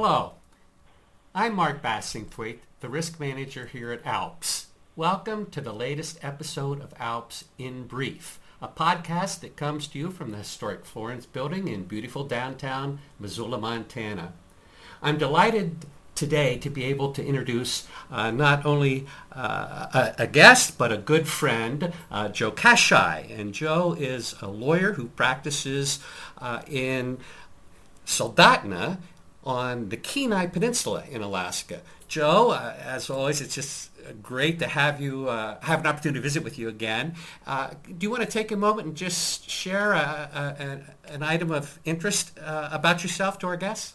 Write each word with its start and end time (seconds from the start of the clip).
Hello, 0.00 0.34
I'm 1.34 1.56
Mark 1.56 1.82
Bassingthwaighte, 1.82 2.60
the 2.78 2.88
risk 2.88 3.18
manager 3.18 3.66
here 3.66 3.90
at 3.90 4.06
ALPS. 4.06 4.66
Welcome 4.94 5.46
to 5.46 5.60
the 5.60 5.72
latest 5.72 6.20
episode 6.22 6.80
of 6.80 6.94
ALPS 7.00 7.46
in 7.58 7.88
Brief, 7.88 8.38
a 8.62 8.68
podcast 8.68 9.40
that 9.40 9.56
comes 9.56 9.88
to 9.88 9.98
you 9.98 10.12
from 10.12 10.30
the 10.30 10.36
historic 10.36 10.86
Florence 10.86 11.26
building 11.26 11.66
in 11.66 11.82
beautiful 11.82 12.22
downtown 12.22 13.00
Missoula, 13.18 13.58
Montana. 13.58 14.34
I'm 15.02 15.18
delighted 15.18 15.84
today 16.14 16.58
to 16.58 16.70
be 16.70 16.84
able 16.84 17.10
to 17.14 17.26
introduce 17.26 17.88
uh, 18.08 18.30
not 18.30 18.64
only 18.64 19.04
uh, 19.32 19.88
a, 19.92 20.22
a, 20.22 20.26
guest 20.28 20.78
but 20.78 20.92
a 20.92 20.96
good 20.96 21.26
friend, 21.26 21.92
uh, 22.12 22.28
Joe 22.28 22.52
Kashi. 22.52 22.94
And 22.94 23.52
Joe 23.52 23.96
is 23.98 24.36
a 24.40 24.46
lawyer 24.46 24.92
who 24.92 25.08
practices 25.08 25.98
uh, 26.40 26.62
in 26.68 27.18
Soldotna 28.06 28.98
on 29.44 29.88
the 29.88 29.96
Kenai 29.96 30.46
Peninsula 30.46 31.04
in 31.10 31.22
Alaska. 31.22 31.80
Joe, 32.08 32.50
uh, 32.50 32.74
as 32.82 33.10
always, 33.10 33.40
it's 33.40 33.54
just 33.54 33.90
great 34.22 34.58
to 34.58 34.66
have 34.66 35.00
you 35.00 35.28
uh, 35.28 35.58
have 35.60 35.80
an 35.80 35.86
opportunity 35.86 36.18
to 36.18 36.22
visit 36.22 36.44
with 36.44 36.58
you 36.58 36.68
again. 36.68 37.14
Uh, 37.46 37.70
do 37.86 38.04
you 38.06 38.10
want 38.10 38.22
to 38.22 38.28
take 38.28 38.50
a 38.52 38.56
moment 38.56 38.88
and 38.88 38.96
just 38.96 39.48
share 39.48 39.92
a, 39.92 40.54
a, 41.08 41.12
an, 41.12 41.22
item 41.22 41.50
of 41.50 41.78
interest 41.84 42.38
uh, 42.38 42.68
about 42.72 43.02
yourself 43.02 43.38
to 43.40 43.46
our 43.46 43.56
guests? 43.56 43.94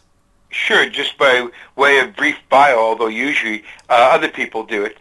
Sure, 0.50 0.88
just 0.88 1.18
by 1.18 1.48
way 1.76 1.98
of 1.98 2.14
brief 2.14 2.36
bio, 2.48 2.78
although 2.78 3.08
usually 3.08 3.64
uh, 3.90 4.10
other 4.12 4.28
people 4.28 4.64
do 4.64 4.84
it. 4.84 4.96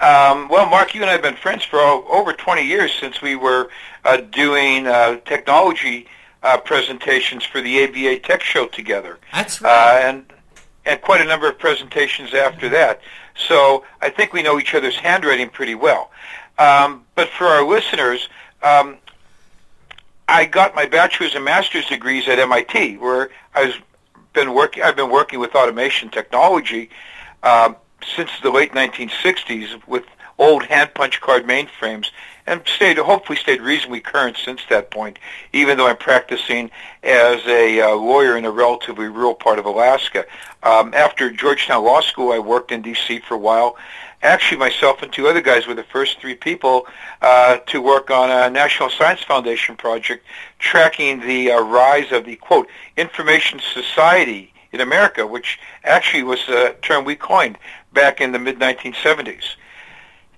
Um, 0.00 0.48
well, 0.48 0.68
Mark, 0.68 0.94
you 0.94 1.00
and 1.00 1.10
I 1.10 1.14
have 1.14 1.22
been 1.22 1.36
friends 1.36 1.64
for 1.64 1.80
over 1.80 2.32
20 2.32 2.62
years 2.62 2.92
since 2.92 3.20
we 3.22 3.34
were 3.34 3.70
uh, 4.04 4.18
doing 4.18 4.86
uh, 4.86 5.18
technology 5.24 6.06
uh, 6.42 6.58
presentations 6.58 7.44
for 7.44 7.60
the 7.60 7.84
ABA 7.84 8.20
Tech 8.20 8.42
Show 8.42 8.66
together. 8.66 9.18
That's 9.32 9.60
right. 9.60 9.70
Uh, 9.70 10.08
and, 10.08 10.32
and 10.84 11.00
quite 11.00 11.20
a 11.20 11.24
number 11.24 11.48
of 11.48 11.58
presentations 11.58 12.34
after 12.34 12.68
that. 12.70 13.00
So 13.34 13.84
I 14.00 14.10
think 14.10 14.32
we 14.32 14.42
know 14.42 14.58
each 14.58 14.74
other's 14.74 14.96
handwriting 14.96 15.48
pretty 15.48 15.74
well. 15.74 16.10
Um, 16.58 17.04
but 17.14 17.28
for 17.28 17.44
our 17.44 17.64
listeners, 17.64 18.28
um, 18.62 18.98
I 20.28 20.44
got 20.44 20.74
my 20.74 20.86
bachelor's 20.86 21.34
and 21.34 21.44
master's 21.44 21.86
degrees 21.86 22.28
at 22.28 22.38
MIT, 22.38 22.98
where 22.98 23.30
I 23.54 23.66
was 23.66 23.74
been 24.32 24.54
working. 24.54 24.82
I've 24.82 24.96
been 24.96 25.10
working 25.10 25.40
with 25.40 25.54
automation 25.54 26.10
technology 26.10 26.90
uh, 27.42 27.72
since 28.14 28.30
the 28.42 28.50
late 28.50 28.72
1960s 28.72 29.86
with 29.86 30.04
old 30.38 30.64
hand 30.64 30.94
punch 30.94 31.20
card 31.20 31.44
mainframes, 31.44 32.10
and 32.48 32.62
stayed 32.66 32.98
hopefully 32.98 33.38
stayed 33.38 33.60
reasonably 33.60 34.00
current 34.00 34.36
since 34.42 34.60
that 34.70 34.90
point. 34.90 35.18
Even 35.52 35.76
though 35.76 35.86
I'm 35.86 35.96
practicing 35.96 36.70
as 37.02 37.44
a 37.46 37.80
uh, 37.80 37.94
lawyer 37.94 38.36
in 38.36 38.44
a 38.44 38.50
relatively 38.50 39.06
rural 39.06 39.34
part 39.34 39.58
of 39.58 39.66
Alaska. 39.66 40.24
Um, 40.62 40.92
after 40.94 41.30
Georgetown 41.30 41.84
Law 41.84 42.00
School, 42.00 42.32
I 42.32 42.38
worked 42.38 42.72
in 42.72 42.82
D.C. 42.82 43.20
for 43.20 43.34
a 43.34 43.38
while. 43.38 43.76
Actually, 44.22 44.58
myself 44.58 45.00
and 45.02 45.12
two 45.12 45.28
other 45.28 45.40
guys 45.40 45.66
were 45.66 45.74
the 45.74 45.84
first 45.84 46.20
three 46.20 46.34
people 46.34 46.86
uh, 47.22 47.58
to 47.66 47.80
work 47.80 48.10
on 48.10 48.30
a 48.30 48.50
National 48.50 48.90
Science 48.90 49.22
Foundation 49.22 49.76
project 49.76 50.24
tracking 50.58 51.20
the 51.20 51.52
uh, 51.52 51.60
rise 51.60 52.10
of 52.10 52.24
the, 52.24 52.34
quote, 52.36 52.66
information 52.96 53.60
society 53.72 54.52
in 54.72 54.80
America, 54.80 55.24
which 55.24 55.60
actually 55.84 56.24
was 56.24 56.40
a 56.48 56.74
term 56.82 57.04
we 57.04 57.14
coined 57.14 57.58
back 57.92 58.20
in 58.20 58.32
the 58.32 58.38
mid-1970s. 58.38 59.54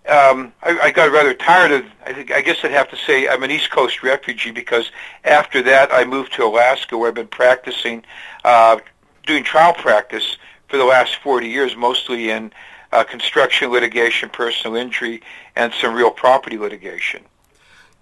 Um, 0.08 0.52
I, 0.62 0.78
I 0.84 0.90
got 0.90 1.12
rather 1.12 1.34
tired 1.34 1.72
of, 1.72 1.84
I, 2.06 2.12
think, 2.14 2.32
I 2.32 2.40
guess 2.40 2.58
I'd 2.64 2.70
have 2.70 2.88
to 2.90 2.96
say 2.96 3.28
I'm 3.28 3.42
an 3.42 3.50
East 3.50 3.70
Coast 3.70 4.02
refugee 4.02 4.50
because 4.50 4.90
after 5.24 5.62
that 5.62 5.92
I 5.92 6.04
moved 6.04 6.32
to 6.34 6.44
Alaska 6.44 6.96
where 6.96 7.08
I've 7.08 7.14
been 7.14 7.28
practicing, 7.28 8.02
uh, 8.44 8.78
doing 9.26 9.44
trial 9.44 9.74
practice 9.74 10.38
for 10.68 10.78
the 10.78 10.84
last 10.84 11.16
40 11.16 11.48
years, 11.48 11.76
mostly 11.76 12.30
in 12.30 12.50
uh, 12.92 13.04
construction 13.04 13.70
litigation, 13.70 14.30
personal 14.30 14.76
injury, 14.76 15.22
and 15.54 15.72
some 15.74 15.94
real 15.94 16.10
property 16.10 16.56
litigation. 16.58 17.22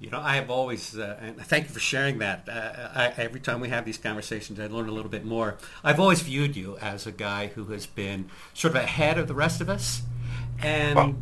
You 0.00 0.10
know, 0.10 0.20
I 0.20 0.36
have 0.36 0.48
always, 0.48 0.97
uh, 0.97 1.19
and 1.20 1.36
thank 1.38 1.66
you 1.66 1.75
for 1.75 1.80
sharing 1.80 2.19
that. 2.19 2.48
Uh, 2.48 2.88
I, 2.94 3.12
every 3.16 3.41
time 3.41 3.60
we 3.60 3.69
have 3.70 3.84
these 3.84 3.98
conversations, 3.98 4.60
I 4.60 4.69
learn 4.69 4.88
a 4.88 4.92
little 4.92 5.10
bit 5.10 5.25
more. 5.25 5.59
I've 5.82 5.98
always 5.98 6.22
viewed 6.22 6.54
you 6.54 6.78
as 6.78 7.06
a 7.06 7.12
guy 7.12 7.48
who 7.48 7.65
has 7.66 7.86
been 7.86 8.30
sort 8.54 8.76
of 8.76 8.82
ahead 8.82 9.19
of 9.19 9.26
the 9.26 9.34
rest 9.34 9.60
of 9.60 9.69
us, 9.69 10.03
and 10.62 10.94
well, 10.94 11.16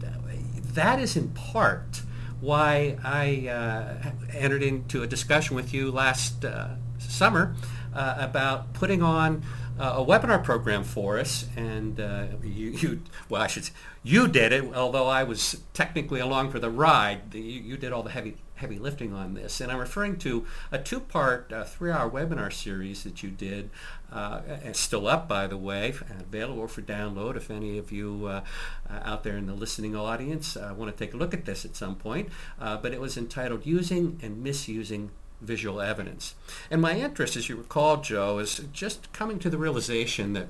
that 0.77 1.01
is 1.01 1.17
in 1.17 1.31
part 1.31 2.03
why 2.41 2.99
I 3.03 3.49
uh, 3.49 4.13
entered 4.33 4.63
into 4.63 5.03
a 5.03 5.07
discussion 5.07 5.57
with 5.57 5.75
you 5.75 5.91
last 5.91 6.45
uh, 6.45 6.77
summer 6.99 7.57
uh, 7.95 8.17
about 8.19 8.75
putting 8.75 9.03
on 9.03 9.43
uh, 9.79 9.95
a 9.97 10.05
webinar 10.05 10.43
program 10.43 10.85
for 10.85 11.19
us, 11.19 11.47
and 11.57 12.01
uh, 12.01 12.27
you, 12.43 12.71
you, 12.71 13.03
well, 13.29 13.43
I 13.43 13.47
should, 13.47 13.65
say, 13.65 13.73
you 14.03 14.29
did 14.29 14.53
it. 14.53 14.75
Although 14.75 15.07
I 15.07 15.25
was 15.25 15.63
technically 15.75 16.21
along 16.21 16.51
for 16.51 16.59
the 16.59 16.71
ride, 16.71 17.35
you, 17.35 17.41
you 17.41 17.77
did 17.77 17.93
all 17.93 18.03
the 18.03 18.11
heavy 18.11 18.37
heavy 18.57 18.79
lifting 18.79 19.13
on 19.13 19.35
this. 19.35 19.61
And 19.61 19.71
I'm 19.71 19.79
referring 19.79 20.17
to 20.19 20.47
a 20.73 20.79
two-part, 20.79 21.53
uh, 21.53 21.65
three-hour 21.65 22.11
webinar 22.11 22.53
series 22.53 23.05
that 23.05 23.23
you 23.23 23.31
did. 23.31 23.71
Uh, 24.11 24.41
it's 24.65 24.81
still 24.81 25.07
up, 25.07 25.29
by 25.29 25.47
the 25.47 25.57
way, 25.57 25.95
available 26.21 26.67
for 26.67 26.83
download 26.83 27.37
if 27.37 27.51
any 27.51 27.79
of 27.79 27.93
you 27.93 28.27
uh, 28.27 28.41
uh 28.89 29.01
out 29.05 29.25
there 29.25 29.37
in 29.37 29.47
the 29.47 29.55
listening 29.55 29.95
audience 29.95 30.57
uh, 30.57 30.75
want 30.77 30.91
to 30.91 31.05
take 31.05 31.15
a 31.15 31.17
look 31.17 31.35
at 31.35 31.45
this 31.45 31.65
at 31.65 31.77
some 31.77 31.97
point. 31.97 32.29
Uh, 32.59 32.77
but 32.77 32.93
it 32.93 33.01
was 33.01 33.17
entitled 33.17 33.67
Using 33.67 34.19
and 34.23 34.43
Misusing 34.43 35.11
visual 35.41 35.81
evidence. 35.81 36.35
And 36.71 36.81
my 36.81 36.97
interest, 36.97 37.37
as 37.37 37.49
you 37.49 37.57
recall, 37.57 37.99
Joe, 37.99 38.39
is 38.39 38.63
just 38.73 39.13
coming 39.13 39.39
to 39.41 39.51
the 39.51 39.59
realization 39.59 40.33
that 40.33 40.49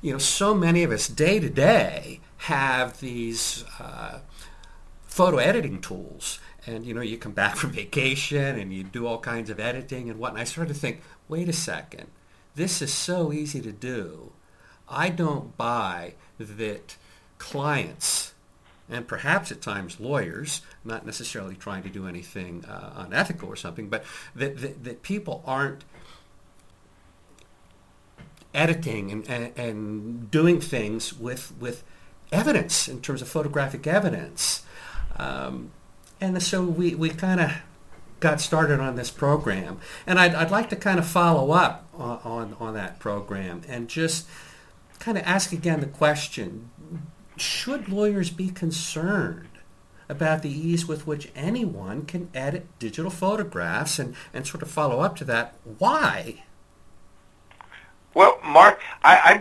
you 0.00 0.12
know 0.12 0.18
so 0.18 0.54
many 0.54 0.82
of 0.82 0.92
us 0.92 1.08
day 1.08 1.40
to 1.40 1.50
day 1.50 2.20
have 2.38 3.00
these 3.00 3.64
photo 5.10 5.38
editing 5.38 5.80
tools 5.80 6.38
and 6.66 6.84
you 6.84 6.94
know 6.94 7.00
you 7.00 7.16
come 7.16 7.32
back 7.32 7.56
from 7.56 7.70
vacation 7.70 8.58
and 8.58 8.72
you 8.72 8.82
do 8.82 9.06
all 9.06 9.18
kinds 9.18 9.50
of 9.50 9.60
editing 9.60 10.10
and 10.10 10.18
what 10.18 10.32
and 10.32 10.40
i 10.40 10.44
started 10.44 10.72
to 10.72 10.78
think 10.78 11.00
wait 11.28 11.48
a 11.48 11.52
second 11.52 12.06
this 12.54 12.82
is 12.82 12.92
so 12.92 13.32
easy 13.32 13.60
to 13.60 13.72
do 13.72 14.32
i 14.88 15.08
don't 15.08 15.56
buy 15.56 16.14
that 16.38 16.96
clients 17.38 18.34
and 18.90 19.06
perhaps 19.06 19.52
at 19.52 19.62
times 19.62 20.00
lawyers, 20.00 20.62
not 20.84 21.06
necessarily 21.06 21.54
trying 21.54 21.84
to 21.84 21.88
do 21.88 22.08
anything 22.08 22.64
uh, 22.64 23.04
unethical 23.06 23.48
or 23.48 23.54
something, 23.54 23.88
but 23.88 24.04
that, 24.34 24.58
that, 24.58 24.82
that, 24.82 25.02
people 25.02 25.44
aren't 25.46 25.84
editing 28.52 29.12
and, 29.12 29.30
and, 29.30 29.56
and, 29.56 30.30
doing 30.30 30.60
things 30.60 31.16
with, 31.16 31.52
with 31.60 31.84
evidence 32.32 32.88
in 32.88 33.00
terms 33.00 33.22
of 33.22 33.28
photographic 33.28 33.86
evidence. 33.86 34.64
Um, 35.16 35.70
and 36.20 36.42
so 36.42 36.62
we, 36.62 36.94
we 36.94 37.10
kind 37.10 37.40
of 37.40 37.52
got 38.20 38.40
started 38.40 38.80
on 38.80 38.96
this 38.96 39.10
program. 39.10 39.80
And 40.06 40.18
I'd, 40.18 40.34
I'd 40.34 40.50
like 40.50 40.68
to 40.70 40.76
kind 40.76 40.98
of 40.98 41.06
follow 41.06 41.52
up 41.52 41.88
on, 41.94 42.18
on, 42.24 42.56
on 42.60 42.74
that 42.74 42.98
program 42.98 43.62
and 43.66 43.88
just 43.88 44.28
kind 44.98 45.16
of 45.16 45.24
ask 45.24 45.52
again 45.52 45.80
the 45.80 45.86
question 45.86 46.70
should 47.36 47.88
lawyers 47.88 48.28
be 48.28 48.50
concerned 48.50 49.48
about 50.10 50.42
the 50.42 50.50
ease 50.50 50.86
with 50.86 51.06
which 51.06 51.30
anyone 51.34 52.04
can 52.04 52.28
edit 52.34 52.66
digital 52.78 53.10
photographs 53.10 53.98
and, 53.98 54.14
and 54.34 54.46
sort 54.46 54.62
of 54.62 54.70
follow 54.70 55.00
up 55.00 55.16
to 55.16 55.24
that? 55.24 55.54
Why? 55.78 56.42
Well, 58.12 58.40
Mark, 58.44 58.80
I, 59.04 59.40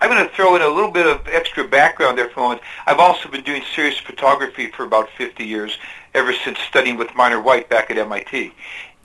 am 0.00 0.10
going 0.10 0.28
to 0.28 0.34
throw 0.34 0.54
in 0.54 0.60
a 0.60 0.68
little 0.68 0.90
bit 0.90 1.06
of 1.06 1.26
extra 1.26 1.66
background 1.66 2.18
there 2.18 2.28
for 2.28 2.40
a 2.40 2.42
moment. 2.42 2.62
I've 2.86 2.98
also 2.98 3.30
been 3.30 3.42
doing 3.42 3.62
serious 3.74 3.98
photography 3.98 4.70
for 4.70 4.84
about 4.84 5.08
50 5.16 5.42
years, 5.42 5.78
ever 6.12 6.34
since 6.34 6.58
studying 6.68 6.98
with 6.98 7.14
Minor 7.14 7.40
White 7.40 7.70
back 7.70 7.90
at 7.90 7.96
MIT, 7.96 8.52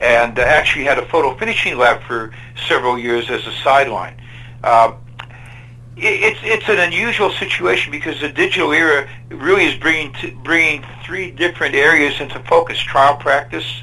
and 0.00 0.38
uh, 0.38 0.42
actually 0.42 0.84
had 0.84 0.98
a 0.98 1.06
photo 1.06 1.34
finishing 1.38 1.78
lab 1.78 2.02
for 2.02 2.34
several 2.68 2.98
years 2.98 3.30
as 3.30 3.46
a 3.46 3.52
sideline. 3.64 4.20
Uh, 4.62 4.92
it's 5.98 6.40
it's 6.42 6.68
an 6.68 6.78
unusual 6.78 7.30
situation 7.32 7.90
because 7.90 8.20
the 8.20 8.28
digital 8.28 8.72
era 8.72 9.08
really 9.30 9.64
is 9.64 9.74
bringing 9.78 10.14
bringing 10.42 10.84
three 11.02 11.30
different 11.30 11.74
areas 11.74 12.20
into 12.20 12.38
focus: 12.40 12.78
trial 12.78 13.16
practice, 13.16 13.82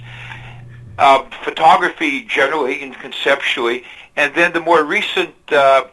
uh, 1.00 1.28
photography 1.44 2.24
generally 2.26 2.84
and 2.84 2.94
conceptually, 2.94 3.84
and 4.16 4.34
then 4.36 4.54
the 4.54 4.60
more 4.60 4.84
recent 4.84 5.34
uh, 5.52 5.86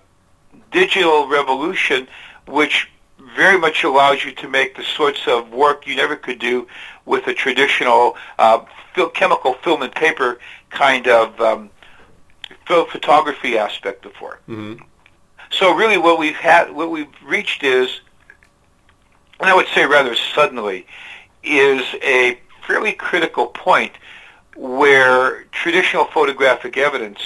digital 0.71 1.29
revolution, 1.29 2.07
which 2.47 2.91
very 3.37 3.59
much 3.59 3.85
allows 3.85 4.25
you 4.25 4.33
to 4.33 4.49
make 4.49 4.77
the 4.77 4.83
sorts 4.83 5.27
of 5.27 5.51
work 5.51 5.87
you 5.87 5.97
never 5.97 6.17
could 6.17 6.39
do 6.39 6.67
with 7.07 7.27
a 7.27 7.35
traditional 7.35 8.17
uh, 8.39 8.61
chemical 9.15 9.55
film 9.55 9.83
and 9.83 9.93
paper 9.93 10.39
kind 10.71 11.07
of 11.09 11.41
um, 11.41 11.71
photography 12.67 13.59
aspect 13.59 14.05
of 14.07 14.13
work. 14.21 14.43
Mm-hmm. 14.49 14.83
So 15.51 15.75
really, 15.75 15.99
what 15.99 16.19
we've 16.19 16.37
had, 16.37 16.71
what 16.73 16.91
we've 16.91 17.09
reached 17.25 17.65
is, 17.65 18.01
and 19.41 19.49
I 19.49 19.55
would 19.55 19.67
say 19.75 19.85
rather 19.85 20.15
suddenly, 20.15 20.87
is 21.43 21.83
a 22.03 22.39
fairly 22.67 22.93
critical 22.93 23.47
point 23.47 23.93
where 24.55 25.45
traditional 25.51 26.05
photographic 26.05 26.77
evidence 26.77 27.21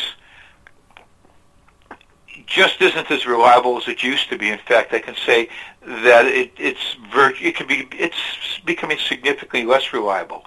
just 2.46 2.80
isn't 2.80 3.10
as 3.10 3.26
reliable 3.26 3.76
as 3.76 3.88
it 3.88 4.02
used 4.02 4.28
to 4.30 4.38
be. 4.38 4.50
In 4.50 4.58
fact, 4.58 4.92
I 4.92 4.98
can 4.98 5.14
say 5.14 5.48
that 5.86 6.26
it, 6.26 6.52
it's 6.56 6.96
vir- 7.12 7.34
it 7.40 7.56
can 7.56 7.66
be 7.66 7.86
it's 7.92 8.60
becoming 8.64 8.98
significantly 8.98 9.64
less 9.64 9.92
reliable. 9.92 10.44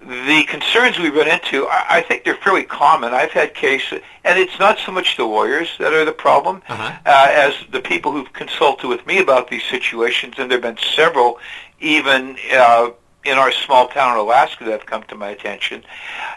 The 0.00 0.44
concerns 0.44 0.98
we 0.98 1.10
run 1.10 1.28
into, 1.28 1.66
I, 1.66 1.84
I 1.98 2.00
think 2.00 2.24
they're 2.24 2.36
fairly 2.36 2.62
common. 2.64 3.12
I've 3.12 3.32
had 3.32 3.52
cases, 3.52 4.00
and 4.24 4.38
it's 4.38 4.58
not 4.58 4.78
so 4.78 4.92
much 4.92 5.18
the 5.18 5.24
lawyers 5.24 5.68
that 5.78 5.92
are 5.92 6.06
the 6.06 6.12
problem 6.12 6.62
uh-huh. 6.68 6.98
uh, 7.04 7.28
as 7.30 7.54
the 7.70 7.80
people 7.80 8.10
who've 8.10 8.32
consulted 8.32 8.88
with 8.88 9.06
me 9.06 9.18
about 9.18 9.50
these 9.50 9.62
situations, 9.64 10.34
and 10.38 10.50
there 10.50 10.56
have 10.58 10.62
been 10.62 10.82
several, 10.96 11.38
even 11.80 12.38
uh, 12.54 12.90
in 13.24 13.36
our 13.36 13.52
small 13.52 13.88
town 13.88 14.14
in 14.14 14.18
Alaska 14.18 14.64
that 14.64 14.70
have 14.70 14.86
come 14.86 15.02
to 15.04 15.14
my 15.14 15.28
attention. 15.28 15.84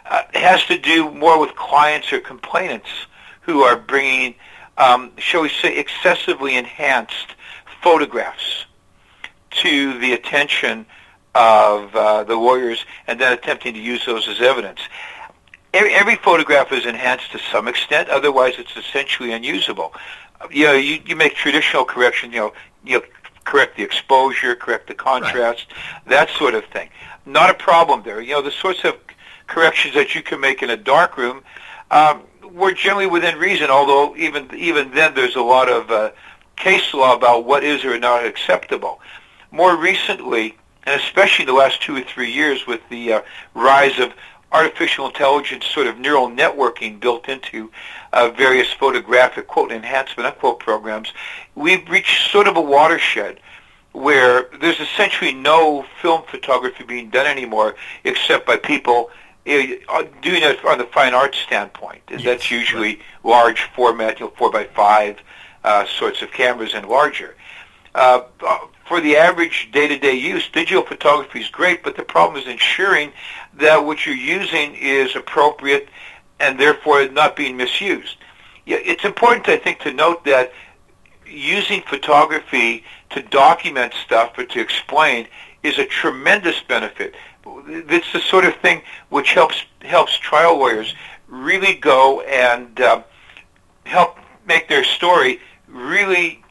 Uh, 0.10 0.24
has 0.34 0.66
to 0.66 0.78
do 0.78 1.10
more 1.12 1.40
with 1.40 1.56
clients 1.56 2.12
or 2.12 2.20
complainants 2.20 2.90
who 3.44 3.62
are 3.62 3.78
bringing, 3.78 4.36
um, 4.78 5.12
shall 5.18 5.42
we 5.42 5.50
say, 5.50 5.78
excessively 5.78 6.56
enhanced 6.56 7.36
photographs 7.82 8.66
to 9.52 10.00
the 10.00 10.14
attention 10.14 10.86
of 11.36 11.96
uh, 11.96 12.24
the 12.24 12.36
lawyers 12.36 12.86
and 13.08 13.20
then 13.20 13.34
attempting 13.34 13.74
to 13.74 13.80
use 13.80 14.06
those 14.06 14.28
as 14.28 14.42
evidence. 14.42 14.80
Every, 15.74 15.94
every 15.94 16.16
photograph 16.16 16.72
is 16.72 16.86
enhanced 16.86 17.32
to 17.32 17.40
some 17.52 17.68
extent, 17.68 18.10
otherwise 18.10 18.54
it's 18.58 18.76
essentially 18.78 19.34
unusable. 19.34 19.94
You 20.52 20.66
know, 20.66 20.74
you, 20.74 21.00
you 21.06 21.16
make 21.16 21.36
traditional 21.36 21.86
corrections, 21.86 22.34
you 22.34 22.40
know, 22.40 22.54
you 22.86 23.00
know, 23.00 23.06
correct 23.44 23.78
the 23.78 23.84
exposure, 23.84 24.56
correct 24.56 24.88
the 24.88 24.94
contrast, 24.94 25.66
right. 25.72 26.10
that 26.10 26.30
sort 26.38 26.54
of 26.54 26.66
thing. 26.66 26.90
Not 27.26 27.50
a 27.50 27.54
problem 27.54 28.04
there. 28.04 28.22
You 28.22 28.34
know, 28.34 28.42
the 28.42 28.52
sorts 28.52 28.84
of 28.84 28.96
corrections 29.48 29.94
that 29.96 30.16
you 30.16 30.22
can 30.22 30.40
make 30.40 30.62
in 30.62 30.70
a 30.70 30.78
dark 30.78 31.18
room 31.18 31.44
um, 31.92 32.24
were 32.54 32.72
generally 32.72 33.08
within 33.08 33.38
reason, 33.38 33.70
although 33.70 34.16
even 34.16 34.50
even 34.56 34.92
then 34.92 35.14
there's 35.16 35.36
a 35.36 35.42
lot 35.42 35.70
of 35.70 35.90
uh, 35.90 36.12
case 36.56 36.94
law 36.94 37.16
about 37.16 37.46
what 37.46 37.64
is 37.64 37.84
or 37.84 37.98
not 38.00 38.26
acceptable. 38.26 39.02
More 39.52 39.76
recently, 39.76 40.56
and 40.84 41.00
especially 41.02 41.46
the 41.46 41.54
last 41.54 41.82
two 41.82 41.96
or 41.96 42.02
three 42.02 42.32
years 42.32 42.68
with 42.68 42.82
the 42.90 43.14
uh, 43.14 43.22
rise 43.54 44.00
of 44.00 44.14
artificial 44.52 45.08
intelligence 45.08 45.66
sort 45.66 45.88
of 45.88 45.98
neural 45.98 46.30
networking 46.30 47.00
built 47.00 47.28
into 47.28 47.72
uh, 48.14 48.30
various 48.30 48.72
photographic 48.72 49.48
quote 49.48 49.72
enhancement 49.72 50.28
unquote 50.28 50.60
programs, 50.60 51.12
we've 51.56 51.90
reached 51.90 52.32
sort 52.32 52.48
of 52.48 52.56
a 52.56 52.62
watershed 52.62 53.40
where 53.94 54.50
there's 54.60 54.80
essentially 54.80 55.34
no 55.34 55.86
film 56.02 56.24
photography 56.30 56.84
being 56.84 57.10
done 57.10 57.26
anymore 57.26 57.76
except 58.04 58.46
by 58.46 58.58
people 58.58 59.10
doing 59.46 59.80
it 60.44 60.66
on 60.66 60.78
the 60.78 60.86
fine 60.86 61.14
arts 61.14 61.38
standpoint. 61.38 62.02
Yes, 62.10 62.24
That's 62.24 62.52
usually 62.52 62.96
right. 62.96 63.02
large 63.24 63.64
format, 63.76 64.20
you 64.20 64.28
know, 64.28 64.34
four 64.38 64.52
by 64.52 64.66
five 64.66 65.18
uh, 65.64 65.86
sorts 65.86 66.22
of 66.22 66.32
cameras 66.32 66.74
and 66.74 66.88
larger. 66.88 67.36
Uh, 67.96 68.22
for 68.86 69.00
the 69.00 69.16
average 69.16 69.70
day-to-day 69.72 70.14
use, 70.14 70.50
digital 70.50 70.84
photography 70.84 71.42
is 71.42 71.50
great, 71.50 71.84
but 71.84 71.96
the 71.96 72.04
problem 72.04 72.42
is 72.42 72.48
ensuring 72.48 73.12
that 73.54 73.86
what 73.86 74.06
you're 74.06 74.16
using 74.16 74.76
is 74.76 75.16
appropriate 75.16 75.88
and 76.40 76.60
therefore 76.60 77.08
not 77.10 77.36
being 77.36 77.56
misused. 77.56 78.18
It's 78.66 79.06
important, 79.06 79.48
I 79.48 79.58
think, 79.58 79.80
to 79.80 79.94
note 79.94 80.26
that 80.26 80.52
using 81.26 81.82
photography 81.82 82.84
to 83.12 83.22
document 83.22 83.94
stuff 83.94 84.38
or 84.38 84.46
to 84.46 84.60
explain 84.60 85.28
is 85.64 85.78
a 85.78 85.86
tremendous 85.86 86.62
benefit. 86.62 87.16
It's 87.46 88.12
the 88.14 88.20
sort 88.20 88.46
of 88.46 88.56
thing 88.58 88.82
which 89.10 89.34
helps 89.34 89.64
helps 89.82 90.18
trial 90.18 90.58
lawyers 90.58 90.94
really 91.28 91.74
go 91.74 92.22
and 92.22 92.80
uh, 92.80 93.04
help 93.86 94.18
make 94.48 94.70
their 94.70 94.84
story 94.84 95.40
really 95.68 96.44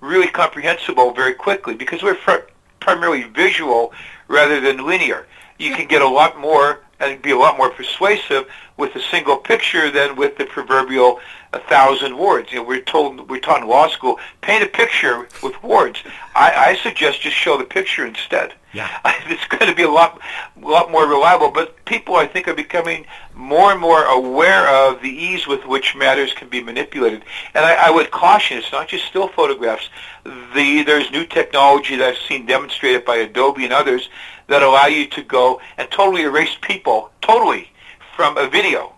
really 0.00 0.28
comprehensible 0.28 1.12
very 1.12 1.32
quickly 1.32 1.74
because 1.74 2.02
we're 2.02 2.14
fr- 2.14 2.46
primarily 2.80 3.22
visual 3.22 3.92
rather 4.28 4.60
than 4.60 4.86
linear. 4.86 5.26
You 5.58 5.74
can 5.74 5.86
get 5.86 6.02
a 6.02 6.08
lot 6.08 6.38
more 6.38 6.80
and 7.00 7.20
be 7.22 7.30
a 7.30 7.38
lot 7.38 7.56
more 7.56 7.70
persuasive 7.70 8.46
with 8.76 8.94
a 8.96 9.00
single 9.00 9.36
picture 9.36 9.90
than 9.90 10.16
with 10.16 10.36
the 10.36 10.44
proverbial 10.44 11.20
a 11.54 11.60
thousand 11.60 12.18
words. 12.18 12.50
You 12.50 12.58
know, 12.58 12.64
we're 12.64 12.80
told 12.80 13.30
we're 13.30 13.40
taught 13.40 13.62
in 13.62 13.68
law 13.68 13.88
school 13.88 14.18
paint 14.40 14.64
a 14.64 14.66
picture 14.66 15.28
with 15.42 15.62
words. 15.62 16.02
I, 16.34 16.52
I 16.52 16.76
suggest 16.76 17.20
just 17.20 17.36
show 17.36 17.56
the 17.56 17.64
picture 17.64 18.04
instead. 18.06 18.54
Yeah, 18.72 18.90
it's 19.26 19.46
going 19.46 19.70
to 19.70 19.74
be 19.74 19.84
a 19.84 19.90
lot, 19.90 20.20
a 20.60 20.68
lot 20.68 20.90
more 20.90 21.06
reliable. 21.06 21.50
But 21.50 21.84
people, 21.84 22.16
I 22.16 22.26
think, 22.26 22.48
are 22.48 22.54
becoming 22.54 23.06
more 23.34 23.70
and 23.70 23.80
more 23.80 24.04
aware 24.04 24.68
of 24.68 25.00
the 25.00 25.08
ease 25.08 25.46
with 25.46 25.64
which 25.64 25.94
matters 25.94 26.34
can 26.34 26.48
be 26.48 26.62
manipulated. 26.62 27.24
And 27.54 27.64
I, 27.64 27.86
I 27.86 27.90
would 27.90 28.10
caution: 28.10 28.58
it's 28.58 28.72
not 28.72 28.88
just 28.88 29.04
still 29.04 29.28
photographs. 29.28 29.88
The 30.24 30.82
there's 30.82 31.10
new 31.12 31.24
technology 31.24 31.96
that 31.96 32.08
I've 32.08 32.28
seen 32.28 32.46
demonstrated 32.46 33.04
by 33.04 33.16
Adobe 33.16 33.64
and 33.64 33.72
others 33.72 34.08
that 34.48 34.62
allow 34.62 34.86
you 34.86 35.06
to 35.06 35.22
go 35.22 35.60
and 35.78 35.88
totally 35.90 36.22
erase 36.22 36.56
people 36.60 37.10
totally 37.22 37.70
from 38.16 38.36
a 38.36 38.48
video. 38.48 38.94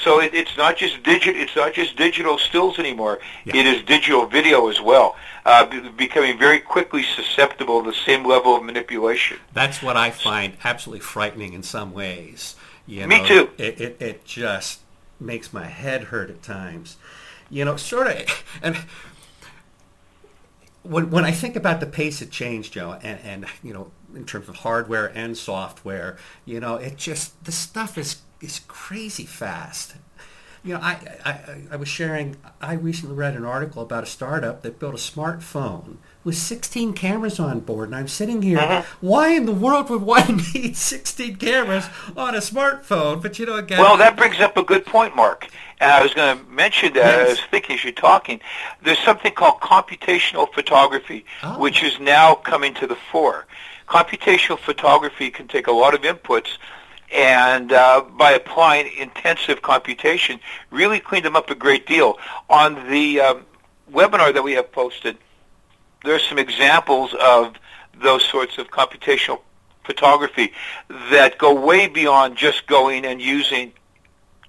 So 0.00 0.20
it, 0.20 0.34
it's 0.34 0.56
not 0.56 0.76
just 0.76 1.02
digital. 1.02 1.40
It's 1.40 1.54
not 1.54 1.74
just 1.74 1.96
digital 1.96 2.38
stills 2.38 2.78
anymore. 2.78 3.20
Yeah. 3.44 3.56
It 3.56 3.66
is 3.66 3.82
digital 3.82 4.26
video 4.26 4.68
as 4.68 4.80
well, 4.80 5.16
uh, 5.44 5.66
becoming 5.96 6.38
very 6.38 6.58
quickly 6.58 7.02
susceptible 7.02 7.82
to 7.82 7.90
the 7.90 7.96
same 7.96 8.24
level 8.24 8.56
of 8.56 8.64
manipulation. 8.64 9.38
That's 9.52 9.82
what 9.82 9.96
I 9.96 10.10
find 10.10 10.54
absolutely 10.64 11.00
frightening 11.00 11.52
in 11.52 11.62
some 11.62 11.92
ways. 11.92 12.56
You 12.86 13.06
Me 13.06 13.26
too. 13.26 13.50
It, 13.58 13.80
it, 13.80 13.96
it 14.00 14.24
just 14.24 14.80
makes 15.20 15.52
my 15.52 15.66
head 15.66 16.04
hurt 16.04 16.30
at 16.30 16.42
times. 16.42 16.96
You 17.50 17.64
know, 17.64 17.76
sort 17.76 18.06
of, 18.06 18.44
and 18.62 18.76
when, 20.82 21.10
when 21.10 21.24
I 21.24 21.30
think 21.30 21.56
about 21.56 21.80
the 21.80 21.86
pace 21.86 22.22
of 22.22 22.30
change, 22.30 22.70
Joe, 22.70 22.98
and, 23.02 23.20
and 23.22 23.46
you 23.62 23.74
know, 23.74 23.90
in 24.14 24.24
terms 24.24 24.48
of 24.48 24.56
hardware 24.56 25.06
and 25.14 25.36
software, 25.36 26.16
you 26.44 26.58
know, 26.58 26.76
it 26.76 26.96
just 26.96 27.44
the 27.44 27.52
stuff 27.52 27.98
is 27.98 28.22
is 28.40 28.60
crazy 28.66 29.26
fast. 29.26 29.94
You 30.62 30.74
know, 30.74 30.80
I, 30.80 30.98
I, 31.24 31.62
I 31.72 31.76
was 31.76 31.88
sharing, 31.88 32.36
I 32.60 32.74
recently 32.74 33.14
read 33.14 33.34
an 33.34 33.46
article 33.46 33.82
about 33.82 34.02
a 34.02 34.06
startup 34.06 34.60
that 34.62 34.78
built 34.78 34.92
a 34.92 34.98
smartphone 34.98 35.96
with 36.22 36.36
16 36.36 36.92
cameras 36.92 37.40
on 37.40 37.60
board. 37.60 37.88
And 37.88 37.96
I'm 37.96 38.08
sitting 38.08 38.42
here, 38.42 38.58
uh-huh. 38.58 38.82
why 39.00 39.30
in 39.30 39.46
the 39.46 39.54
world 39.54 39.88
would 39.88 40.02
one 40.02 40.42
need 40.54 40.76
16 40.76 41.36
cameras 41.36 41.86
on 42.14 42.34
a 42.34 42.38
smartphone? 42.40 43.22
But 43.22 43.38
you 43.38 43.46
know, 43.46 43.56
again. 43.56 43.78
Well, 43.78 43.96
that 43.96 44.18
brings 44.18 44.38
up 44.40 44.58
a 44.58 44.62
good 44.62 44.84
point, 44.84 45.16
Mark. 45.16 45.48
And 45.80 45.90
I 45.90 46.02
was 46.02 46.12
going 46.12 46.36
to 46.36 46.44
mention 46.44 46.92
that 46.92 47.04
yes. 47.04 47.26
I 47.26 47.30
was 47.30 47.40
thinking 47.50 47.76
as 47.76 47.84
you're 47.84 47.92
talking. 47.94 48.40
There's 48.82 48.98
something 48.98 49.32
called 49.32 49.60
computational 49.60 50.52
photography, 50.52 51.24
oh. 51.42 51.58
which 51.58 51.82
is 51.82 51.98
now 51.98 52.34
coming 52.34 52.74
to 52.74 52.86
the 52.86 52.96
fore. 52.96 53.46
Computational 53.88 54.58
photography 54.58 55.30
can 55.30 55.48
take 55.48 55.68
a 55.68 55.72
lot 55.72 55.94
of 55.94 56.02
inputs 56.02 56.58
and 57.12 57.72
uh, 57.72 58.02
by 58.16 58.32
applying 58.32 58.92
intensive 58.96 59.62
computation, 59.62 60.40
really 60.70 61.00
cleaned 61.00 61.24
them 61.24 61.36
up 61.36 61.50
a 61.50 61.54
great 61.54 61.86
deal. 61.86 62.18
On 62.48 62.88
the 62.88 63.20
um, 63.20 63.46
webinar 63.92 64.32
that 64.32 64.42
we 64.42 64.52
have 64.52 64.70
posted, 64.70 65.16
there 66.04 66.14
are 66.14 66.20
some 66.20 66.38
examples 66.38 67.14
of 67.20 67.54
those 68.00 68.24
sorts 68.24 68.58
of 68.58 68.68
computational 68.68 69.40
photography 69.84 70.52
that 71.10 71.36
go 71.38 71.52
way 71.52 71.88
beyond 71.88 72.36
just 72.36 72.66
going 72.66 73.04
and 73.04 73.20
using 73.20 73.72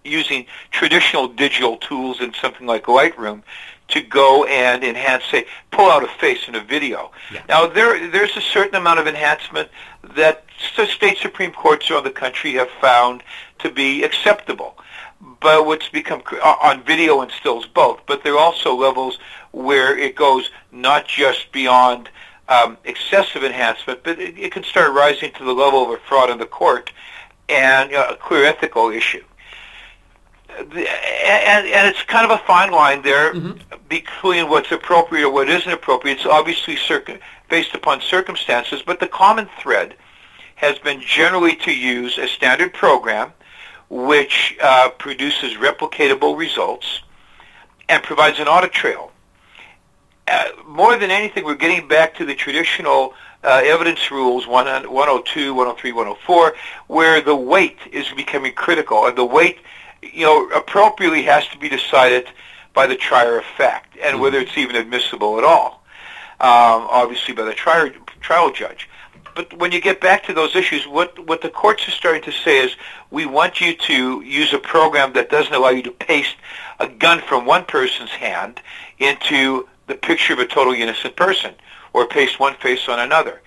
using 0.03 0.45
traditional 0.71 1.27
digital 1.27 1.77
tools 1.77 2.21
in 2.21 2.33
something 2.33 2.65
like 2.65 2.85
Lightroom 2.85 3.43
to 3.91 4.01
go 4.01 4.45
and 4.45 4.83
enhance, 4.83 5.23
say, 5.25 5.45
pull 5.71 5.89
out 5.89 6.03
a 6.03 6.07
face 6.07 6.47
in 6.47 6.55
a 6.55 6.61
video. 6.61 7.11
Yeah. 7.31 7.43
Now, 7.47 7.67
there 7.67 8.09
there's 8.09 8.35
a 8.35 8.41
certain 8.41 8.75
amount 8.75 8.99
of 8.99 9.07
enhancement 9.07 9.69
that 10.15 10.45
the 10.75 10.85
state 10.87 11.17
supreme 11.17 11.51
courts 11.51 11.89
around 11.89 12.03
the 12.03 12.11
country 12.11 12.53
have 12.53 12.69
found 12.81 13.23
to 13.59 13.69
be 13.69 14.03
acceptable. 14.03 14.77
But 15.39 15.65
what's 15.65 15.89
become 15.89 16.23
uh, 16.31 16.55
on 16.61 16.83
video 16.83 17.21
and 17.21 17.31
stills 17.31 17.67
both, 17.67 18.01
but 18.07 18.23
there 18.23 18.33
are 18.33 18.39
also 18.39 18.75
levels 18.75 19.19
where 19.51 19.97
it 19.97 20.15
goes 20.15 20.49
not 20.71 21.07
just 21.07 21.51
beyond 21.51 22.09
um, 22.49 22.77
excessive 22.85 23.43
enhancement, 23.43 24.03
but 24.03 24.19
it, 24.19 24.37
it, 24.37 24.51
can 24.51 24.63
start 24.63 24.93
rising 24.93 25.31
to 25.33 25.43
the 25.43 25.53
level 25.53 25.83
of 25.83 25.89
a 25.89 25.97
fraud 25.97 26.29
in 26.29 26.37
the 26.37 26.45
court 26.45 26.91
and 27.49 27.93
uh, 27.93 28.07
a 28.09 28.15
clear 28.15 28.45
ethical 28.45 28.89
issue 28.89 29.23
and, 30.57 31.67
and 31.67 31.87
it's 31.87 32.03
kind 32.03 32.29
of 32.29 32.39
a 32.39 32.43
fine 32.43 32.71
line 32.71 33.01
there 33.01 33.33
mm-hmm. 33.33 33.59
between 33.89 34.49
what's 34.49 34.71
appropriate 34.71 35.25
or 35.25 35.31
what 35.31 35.49
isn't 35.49 35.71
appropriate. 35.71 36.17
It's 36.17 36.25
obviously 36.25 36.75
circ- 36.75 37.19
based 37.49 37.73
upon 37.73 38.01
circumstances, 38.01 38.81
but 38.85 38.99
the 38.99 39.07
common 39.07 39.49
thread 39.61 39.95
has 40.55 40.77
been 40.79 41.01
generally 41.01 41.55
to 41.57 41.73
use 41.73 42.17
a 42.17 42.27
standard 42.27 42.73
program 42.73 43.33
which 43.89 44.57
uh, 44.61 44.89
produces 44.91 45.55
replicatable 45.55 46.37
results 46.37 47.01
and 47.89 48.01
provides 48.03 48.39
an 48.39 48.47
audit 48.47 48.71
trail. 48.71 49.11
Uh, 50.27 50.45
more 50.65 50.97
than 50.97 51.11
anything, 51.11 51.43
we're 51.43 51.55
getting 51.55 51.87
back 51.87 52.15
to 52.15 52.25
the 52.25 52.33
traditional 52.33 53.13
uh, 53.43 53.61
evidence 53.65 54.11
rules 54.11 54.47
102, 54.47 55.53
103, 55.53 55.91
104, 55.91 56.55
where 56.87 57.21
the 57.21 57.35
weight 57.35 57.77
is 57.91 58.07
becoming 58.15 58.53
critical, 58.53 59.07
and 59.07 59.17
the 59.17 59.25
weight 59.25 59.57
you 60.01 60.25
know, 60.25 60.47
appropriately 60.49 61.23
has 61.23 61.47
to 61.49 61.57
be 61.57 61.69
decided 61.69 62.27
by 62.73 62.87
the 62.87 62.95
trier 62.95 63.37
of 63.37 63.45
fact, 63.57 63.95
and 63.95 64.13
mm-hmm. 64.13 64.21
whether 64.21 64.39
it's 64.39 64.57
even 64.57 64.75
admissible 64.75 65.37
at 65.37 65.43
all, 65.43 65.83
um, 66.39 66.87
obviously 66.89 67.33
by 67.33 67.43
the 67.43 67.53
trier, 67.53 67.93
trial 68.21 68.51
judge. 68.51 68.87
But 69.35 69.57
when 69.57 69.71
you 69.71 69.79
get 69.79 70.01
back 70.01 70.23
to 70.25 70.33
those 70.33 70.55
issues, 70.55 70.85
what, 70.87 71.17
what 71.27 71.41
the 71.41 71.49
courts 71.49 71.87
are 71.87 71.91
starting 71.91 72.21
to 72.23 72.31
say 72.31 72.57
is 72.57 72.75
we 73.11 73.25
want 73.25 73.61
you 73.61 73.75
to 73.75 74.21
use 74.21 74.53
a 74.53 74.59
program 74.59 75.13
that 75.13 75.29
doesn't 75.29 75.53
allow 75.53 75.69
you 75.69 75.83
to 75.83 75.91
paste 75.91 76.35
a 76.79 76.87
gun 76.87 77.21
from 77.21 77.45
one 77.45 77.63
person's 77.65 78.09
hand 78.09 78.61
into 78.99 79.67
the 79.87 79.95
picture 79.95 80.33
of 80.33 80.39
a 80.39 80.45
totally 80.45 80.81
innocent 80.81 81.15
person 81.15 81.53
or 81.93 82.07
paste 82.07 82.39
one 82.39 82.55
face 82.55 82.87
on 82.89 82.99
another. 82.99 83.41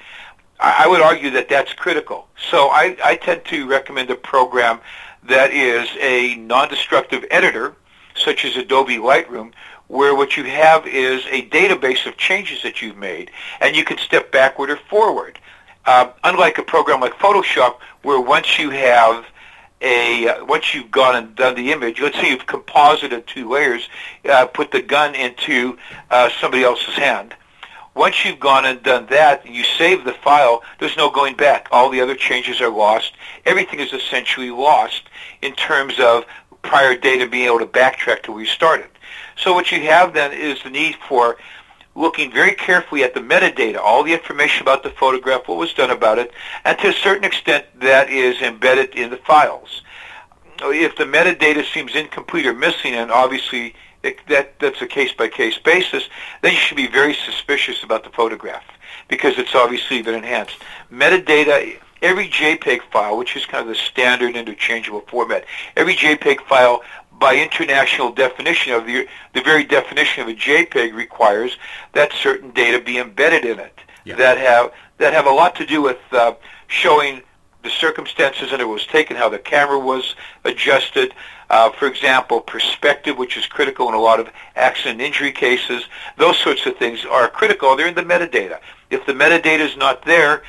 I, 0.59 0.85
I 0.85 0.89
would 0.89 1.01
argue 1.01 1.31
that 1.31 1.49
that's 1.49 1.73
critical. 1.73 2.29
So 2.51 2.69
I, 2.69 2.97
I 3.05 3.17
tend 3.17 3.45
to 3.47 3.67
recommend 3.67 4.11
a 4.11 4.15
program 4.15 4.81
that 5.29 5.53
is 5.53 5.89
a 6.01 6.37
non-destructive 6.37 7.25
editor, 7.31 7.75
such 8.15 8.45
as 8.45 8.57
Adobe 8.57 8.97
Lightroom, 8.97 9.53
where 9.89 10.15
what 10.15 10.37
you 10.37 10.45
have 10.45 10.87
is 10.87 11.25
a 11.31 11.49
database 11.49 12.07
of 12.07 12.17
changes 12.17 12.63
that 12.63 12.81
you've 12.81 12.97
made, 12.97 13.31
and 13.61 13.77
you 13.77 13.85
can 13.85 13.99
step 13.99 14.33
backward 14.33 14.71
or 14.71 14.77
forward. 14.77 15.39
Uh, 15.87 16.11
unlike 16.25 16.59
a 16.59 16.63
program 16.63 17.01
like 17.01 17.13
Photoshop, 17.15 17.79
where 18.03 18.21
once 18.21 18.59
you 18.59 18.71
have 18.71 19.27
a 19.83 20.29
uh, 20.29 20.45
once 20.47 20.73
you've 20.75 20.91
gone 20.91 21.15
and 21.17 21.35
done 21.35 21.55
the 21.55 21.71
image, 21.73 22.01
let's 22.01 22.17
say 22.17 22.31
you've 22.31 22.47
composited 22.47 23.27
two 23.27 23.51
layers, 23.51 23.89
uh, 24.29 24.47
put 24.47 24.71
the 24.71 24.81
gun 24.81 25.15
into 25.15 25.77
uh, 26.11 26.31
somebody 26.41 26.65
else's 26.65 26.95
hand. 26.95 27.35
Once 27.95 28.25
you've 28.25 28.41
gone 28.41 28.65
and 28.65 28.83
done 28.83 29.07
that, 29.07 29.45
and 29.45 29.55
you 29.55 29.63
save 29.63 30.05
the 30.05 30.13
file. 30.13 30.63
There's 30.81 30.97
no 30.97 31.11
going 31.11 31.37
back. 31.37 31.69
All 31.71 31.91
the 31.91 32.01
other 32.01 32.17
changes 32.17 32.61
are 32.61 32.69
lost. 32.69 33.13
Everything 33.47 33.79
is 33.79 33.93
essentially 33.93 34.51
lost 34.51 35.03
in 35.43 35.55
terms 35.55 36.01
of 36.01 36.25
prior 36.63 36.97
data 36.97 37.29
being 37.29 37.47
able 37.47 37.61
to 37.61 37.67
backtrack 37.67 38.23
to 38.25 38.33
where 38.33 38.41
you 38.41 38.47
started. 38.47 38.87
So 39.37 39.55
what 39.55 39.71
you 39.71 39.81
have 39.83 40.13
then 40.13 40.33
is 40.33 40.63
the 40.63 40.71
need 40.71 40.97
for 41.09 41.37
looking 41.95 42.33
very 42.33 42.55
carefully 42.55 43.05
at 43.05 43.15
the 43.15 43.21
metadata, 43.21 43.79
all 43.79 44.03
the 44.03 44.13
information 44.13 44.63
about 44.63 44.83
the 44.83 44.91
photograph, 44.91 45.47
what 45.47 45.59
was 45.59 45.73
done 45.73 45.91
about 45.91 46.19
it, 46.19 46.33
and 46.65 46.77
to 46.79 46.89
a 46.89 46.93
certain 46.93 47.25
extent 47.25 47.67
that 47.81 48.11
is 48.11 48.41
embedded 48.43 48.95
in 48.97 49.11
the 49.11 49.17
files. 49.19 49.83
If 50.61 50.97
the 50.97 51.05
metadata 51.05 51.65
seems 51.73 51.95
incomplete 51.95 52.47
or 52.47 52.55
missing, 52.55 52.95
and 52.95 53.13
obviously 53.13 53.75
it, 54.05 54.19
that, 54.29 54.59
that's 54.59 54.83
a 54.83 54.87
case-by-case 54.87 55.59
basis, 55.59 56.05
then 56.43 56.53
you 56.53 56.59
should 56.59 56.77
be 56.77 56.87
very 56.87 57.15
suspicious 57.15 57.83
about 57.83 58.05
the 58.05 58.11
photograph 58.11 58.65
because 59.09 59.39
it's 59.39 59.55
obviously 59.55 60.03
been 60.03 60.15
enhanced. 60.15 60.57
Metadata, 60.93 61.79
every 62.03 62.29
JPEG 62.29 62.83
file, 62.93 63.17
which 63.17 63.37
is 63.37 63.47
kind 63.47 63.63
of 63.63 63.69
the 63.69 63.81
standard 63.81 64.37
interchangeable 64.37 65.03
format, 65.03 65.45
every 65.77 65.95
JPEG 65.95 66.41
file 66.47 66.83
by 67.13 67.37
international 67.37 68.11
definition 68.11 68.73
of 68.73 68.87
the 68.87 69.07
the 69.35 69.41
very 69.41 69.65
definition 69.65 70.23
of 70.23 70.29
a 70.29 70.35
JPEG 70.35 70.95
requires 70.95 71.57
that 71.93 72.13
certain 72.13 72.51
data 72.51 72.81
be 72.81 72.99
embedded 72.99 73.45
in 73.45 73.61
it 73.61 73.79
yeah. 74.05 74.17
that 74.17 74.39
have 74.39 74.73
that 74.99 75.13
have 75.13 75.27
a 75.27 75.31
lot 75.31 75.55
to 75.57 75.67
do 75.67 75.83
with 75.83 75.99
uh, 76.13 76.35
showing 76.67 77.23
the 77.65 77.71
circumstances 77.71 78.51
that 78.51 78.61
it 78.61 78.69
was 78.69 78.87
taken, 78.87 79.17
how 79.17 79.29
the 79.29 79.39
camera 79.39 79.79
was 79.79 80.15
adjusted. 80.45 81.13
Uh, 81.51 81.71
for 81.71 81.87
example, 81.87 82.41
perspective, 82.41 83.19
which 83.19 83.37
is 83.37 83.47
critical 83.47 83.89
in 83.89 83.95
a 83.95 84.01
lot 84.01 84.21
of 84.21 84.31
accident 84.57 85.01
injury 85.01 85.33
cases. 85.33 85.85
Those 86.17 86.39
sorts 86.39 86.65
of 86.67 86.77
things 86.77 87.05
are 87.05 87.29
critical. 87.29 87.77
They're 87.77 87.89
in 87.89 87.95
the 87.95 88.03
metadata. 88.03 88.61
If 88.91 89.05
the 89.07 89.13
metadata 89.13 89.61
is 89.61 89.77
not 89.77 90.05
there, 90.05 90.43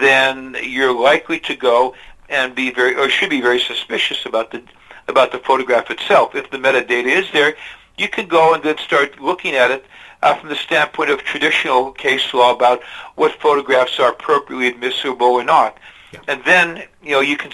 then 0.00 0.56
you're 0.62 0.92
likely 0.92 1.40
to 1.40 1.56
go 1.56 1.94
and 2.28 2.54
be 2.54 2.70
very, 2.70 2.94
or 2.96 3.08
should 3.08 3.30
be 3.30 3.40
very 3.40 3.60
suspicious 3.60 4.26
about 4.26 4.50
the 4.50 4.62
about 5.08 5.30
the 5.30 5.38
photograph 5.38 5.90
itself. 5.90 6.34
If 6.34 6.50
the 6.50 6.58
metadata 6.58 7.06
is 7.06 7.30
there, 7.32 7.54
you 7.96 8.08
can 8.08 8.26
go 8.26 8.54
and 8.54 8.62
then 8.62 8.76
start 8.78 9.20
looking 9.20 9.54
at 9.54 9.70
it 9.70 9.84
uh, 10.22 10.34
from 10.34 10.48
the 10.48 10.56
standpoint 10.56 11.10
of 11.10 11.22
traditional 11.22 11.92
case 11.92 12.34
law 12.34 12.52
about 12.52 12.82
what 13.14 13.32
photographs 13.40 14.00
are 14.00 14.10
appropriately 14.10 14.68
admissible 14.68 15.26
or 15.26 15.44
not. 15.44 15.78
Yeah. 16.16 16.34
And 16.34 16.44
then, 16.44 16.84
you 17.02 17.12
know, 17.12 17.20
you 17.20 17.36
can, 17.36 17.52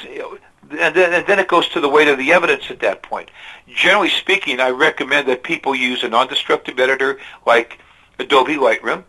and 0.71 0.95
then, 0.95 1.13
and 1.13 1.27
then 1.27 1.39
it 1.39 1.49
goes 1.49 1.69
to 1.71 1.81
the 1.81 1.89
weight 1.89 2.09
of 2.09 2.19
the 2.19 2.33
evidence 2.33 2.71
at 2.71 2.81
that 2.81 3.03
point. 3.03 3.31
Generally 3.69 4.11
speaking, 4.11 4.61
I 4.61 4.71
recommend 4.71 5.29
that 5.29 5.43
people 5.43 5.75
use 5.75 6.03
a 6.03 6.09
non-destructive 6.09 6.79
editor 6.79 7.19
like 7.47 7.79
Adobe 8.19 8.57
Lightroom, 8.57 9.05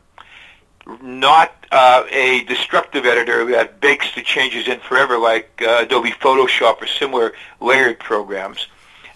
not 1.01 1.65
uh, 1.71 2.03
a 2.11 2.43
destructive 2.43 3.05
editor 3.05 3.45
that 3.51 3.79
bakes 3.79 4.13
the 4.15 4.21
changes 4.21 4.67
in 4.67 4.79
forever 4.79 5.17
like 5.17 5.61
uh, 5.65 5.79
Adobe 5.81 6.11
Photoshop 6.11 6.81
or 6.81 6.87
similar 6.87 7.33
layered 7.61 7.99
programs, 7.99 8.67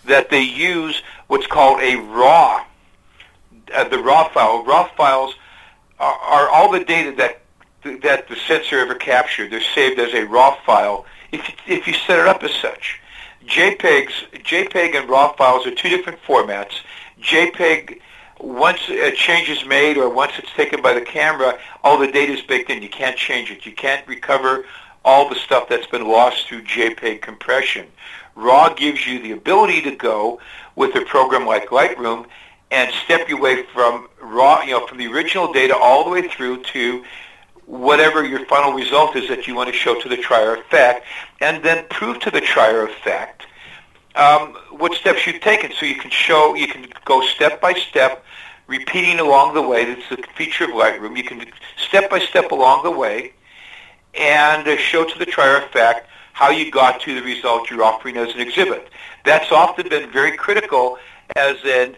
that 0.05 0.29
they 0.29 0.41
use 0.41 1.01
what's 1.27 1.47
called 1.47 1.81
a 1.81 1.95
RAW, 1.97 2.65
uh, 3.73 3.83
the 3.89 3.99
RAW 3.99 4.29
file. 4.29 4.63
RAW 4.63 4.89
files 4.95 5.35
are, 5.99 6.13
are, 6.13 6.49
all 6.49 6.71
the 6.71 6.83
data 6.83 7.13
that 7.17 7.41
that 8.01 8.27
the 8.27 8.35
sensor 8.35 8.79
ever 8.79 8.95
captured. 8.95 9.51
They're 9.51 9.61
saved 9.61 9.99
as 9.99 10.13
a 10.13 10.25
RAW 10.25 10.57
file 10.65 11.05
if 11.31 11.47
you, 11.47 11.75
if 11.75 11.87
you 11.87 11.93
set 11.93 12.19
it 12.19 12.27
up 12.27 12.43
as 12.43 12.53
such. 12.53 12.99
JPEGs, 13.45 14.43
JPEG 14.43 14.95
and 14.95 15.09
RAW 15.09 15.33
files 15.33 15.65
are 15.65 15.73
two 15.73 15.89
different 15.89 16.21
formats. 16.23 16.81
JPEG 17.21 17.99
once 18.39 18.87
a 18.89 19.11
change 19.11 19.49
is 19.49 19.65
made 19.65 19.97
or 19.97 20.09
once 20.09 20.33
it's 20.37 20.51
taken 20.53 20.81
by 20.81 20.93
the 20.93 21.01
camera, 21.01 21.57
all 21.83 21.97
the 21.97 22.11
data 22.11 22.33
is 22.33 22.41
baked 22.41 22.69
in. 22.69 22.81
You 22.81 22.89
can't 22.89 23.17
change 23.17 23.49
it. 23.49 23.65
You 23.65 23.71
can't 23.71 24.07
recover 24.07 24.65
all 25.03 25.29
the 25.29 25.35
stuff 25.35 25.69
that's 25.69 25.87
been 25.87 26.07
lost 26.07 26.47
through 26.47 26.63
JPEG 26.63 27.21
compression. 27.21 27.87
RAW 28.35 28.73
gives 28.73 29.07
you 29.07 29.21
the 29.21 29.31
ability 29.31 29.81
to 29.81 29.95
go 29.95 30.39
with 30.75 30.95
a 30.95 31.01
program 31.05 31.47
like 31.47 31.69
Lightroom 31.69 32.25
and 32.69 32.93
step 33.05 33.29
you 33.29 33.37
away 33.37 33.63
from 33.73 34.07
raw, 34.21 34.61
you 34.61 34.71
know, 34.71 34.85
from 34.85 34.97
the 34.97 35.07
original 35.07 35.51
data 35.51 35.75
all 35.75 36.03
the 36.03 36.09
way 36.09 36.27
through 36.27 36.61
to 36.63 37.03
whatever 37.67 38.25
your 38.25 38.45
final 38.45 38.71
result 38.73 39.15
is 39.15 39.27
that 39.27 39.45
you 39.45 39.53
want 39.53 39.69
to 39.69 39.75
show 39.75 39.99
to 40.01 40.09
the 40.09 40.17
trier 40.17 40.55
of 40.55 40.65
fact, 40.65 41.05
and 41.41 41.63
then 41.63 41.85
prove 41.89 42.19
to 42.21 42.31
the 42.31 42.41
trier 42.41 42.81
of 42.81 42.91
fact 42.91 43.45
um, 44.15 44.55
what 44.71 44.93
steps 44.95 45.27
you've 45.27 45.41
taken. 45.41 45.71
So 45.77 45.85
you 45.85 45.95
can 45.95 46.09
show, 46.09 46.55
you 46.55 46.67
can 46.67 46.87
go 47.05 47.21
step 47.21 47.61
by 47.61 47.73
step, 47.73 48.23
repeating 48.67 49.19
along 49.19 49.53
the 49.53 49.61
way. 49.61 49.85
That's 49.85 50.09
the 50.09 50.17
feature 50.35 50.63
of 50.63 50.71
Lightroom. 50.71 51.15
You 51.15 51.23
can 51.23 51.45
step 51.77 52.09
by 52.09 52.19
step 52.19 52.51
along 52.51 52.83
the 52.83 52.91
way 52.91 53.33
and 54.15 54.67
uh, 54.67 54.77
show 54.77 55.05
to 55.05 55.19
the 55.19 55.25
trier 55.25 55.57
of 55.57 55.69
fact 55.69 56.07
how 56.33 56.49
you 56.49 56.71
got 56.71 57.01
to 57.01 57.15
the 57.15 57.21
result 57.21 57.69
you're 57.69 57.83
offering 57.83 58.17
as 58.17 58.33
an 58.33 58.39
exhibit. 58.39 58.89
That's 59.25 59.51
often 59.51 59.89
been 59.89 60.09
very 60.09 60.35
critical 60.37 60.97
as 61.35 61.57
an 61.65 61.95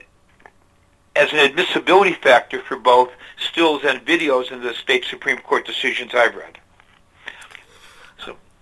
as 1.15 1.31
an 1.33 1.39
admissibility 1.39 2.13
factor 2.13 2.61
for 2.61 2.77
both 2.77 3.09
stills 3.37 3.83
and 3.83 4.05
videos 4.05 4.51
in 4.51 4.61
the 4.61 4.73
state 4.73 5.05
Supreme 5.05 5.37
Court 5.39 5.65
decisions 5.65 6.11
I've 6.13 6.35
read. 6.35 6.59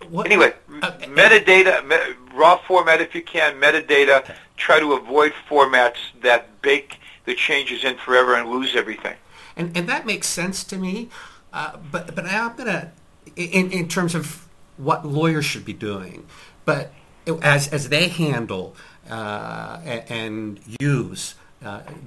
What, 0.09 0.27
anyway, 0.27 0.53
uh, 0.83 0.91
metadata, 0.91 1.85
me, 1.85 1.97
raw 2.33 2.57
format 2.57 3.01
if 3.01 3.15
you 3.15 3.23
can, 3.23 3.59
metadata. 3.59 4.19
Okay. 4.19 4.35
Try 4.55 4.79
to 4.79 4.93
avoid 4.93 5.33
formats 5.49 5.97
that 6.21 6.61
bake 6.61 6.99
the 7.25 7.33
changes 7.35 7.83
in 7.83 7.97
forever 7.97 8.35
and 8.35 8.49
lose 8.49 8.75
everything. 8.75 9.15
And 9.55 9.75
and 9.75 9.89
that 9.89 10.05
makes 10.05 10.27
sense 10.27 10.63
to 10.65 10.77
me. 10.77 11.09
Uh, 11.51 11.77
but 11.91 12.15
but 12.15 12.25
I'm 12.25 12.55
gonna 12.55 12.91
in 13.35 13.71
in 13.71 13.87
terms 13.87 14.13
of 14.13 14.47
what 14.77 15.05
lawyers 15.05 15.45
should 15.45 15.65
be 15.65 15.73
doing, 15.73 16.27
but 16.63 16.93
as 17.41 17.67
as 17.67 17.89
they 17.89 18.07
handle 18.07 18.75
uh, 19.09 19.79
and 19.83 20.59
use 20.79 21.35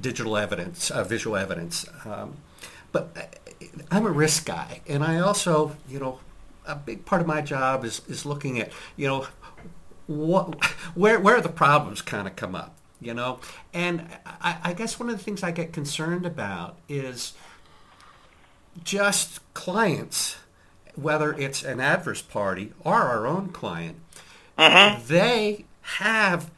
digital 0.00 0.37
evidence, 0.37 0.90
uh, 0.90 1.04
visual 1.04 1.37
evidence. 1.37 1.87
Um, 2.04 2.37
but 2.92 3.11
uh, 3.16 3.66
I'm 3.90 4.07
a 4.07 4.11
risk 4.11 4.47
guy, 4.47 4.80
and 4.88 5.04
I 5.04 5.19
also, 5.21 5.76
you 5.88 5.99
know, 5.99 6.21
a 6.66 6.75
big 6.75 7.04
part 7.04 7.21
of 7.21 7.26
my 7.26 7.40
job 7.40 7.85
is, 7.85 8.02
is 8.09 8.25
looking 8.25 8.61
at, 8.61 8.71
you 8.97 9.09
know, 9.09 9.26
what, 10.07 10.64
where, 10.95 11.21
where 11.21 11.40
the 11.40 11.49
problems 11.49 12.02
kind 12.02 12.26
of 12.26 12.37
come 12.37 12.54
up, 12.54 12.76
you 13.00 13.14
know? 13.14 13.40
And 13.73 14.07
I, 14.26 14.59
I 14.62 14.73
guess 14.73 14.99
one 14.99 15.09
of 15.09 15.16
the 15.16 15.23
things 15.23 15.42
I 15.42 15.50
get 15.50 15.73
concerned 15.73 16.26
about 16.26 16.76
is 16.88 17.33
just 18.85 19.40
clients, 19.54 20.37
whether 20.95 21.33
it's 21.33 21.62
an 21.62 21.80
adverse 21.80 22.23
party 22.23 22.73
or 22.85 22.95
our 22.95 23.26
own 23.26 23.49
client, 23.49 23.99
uh-huh. 24.59 25.00
they 25.07 25.64
have 25.83 26.50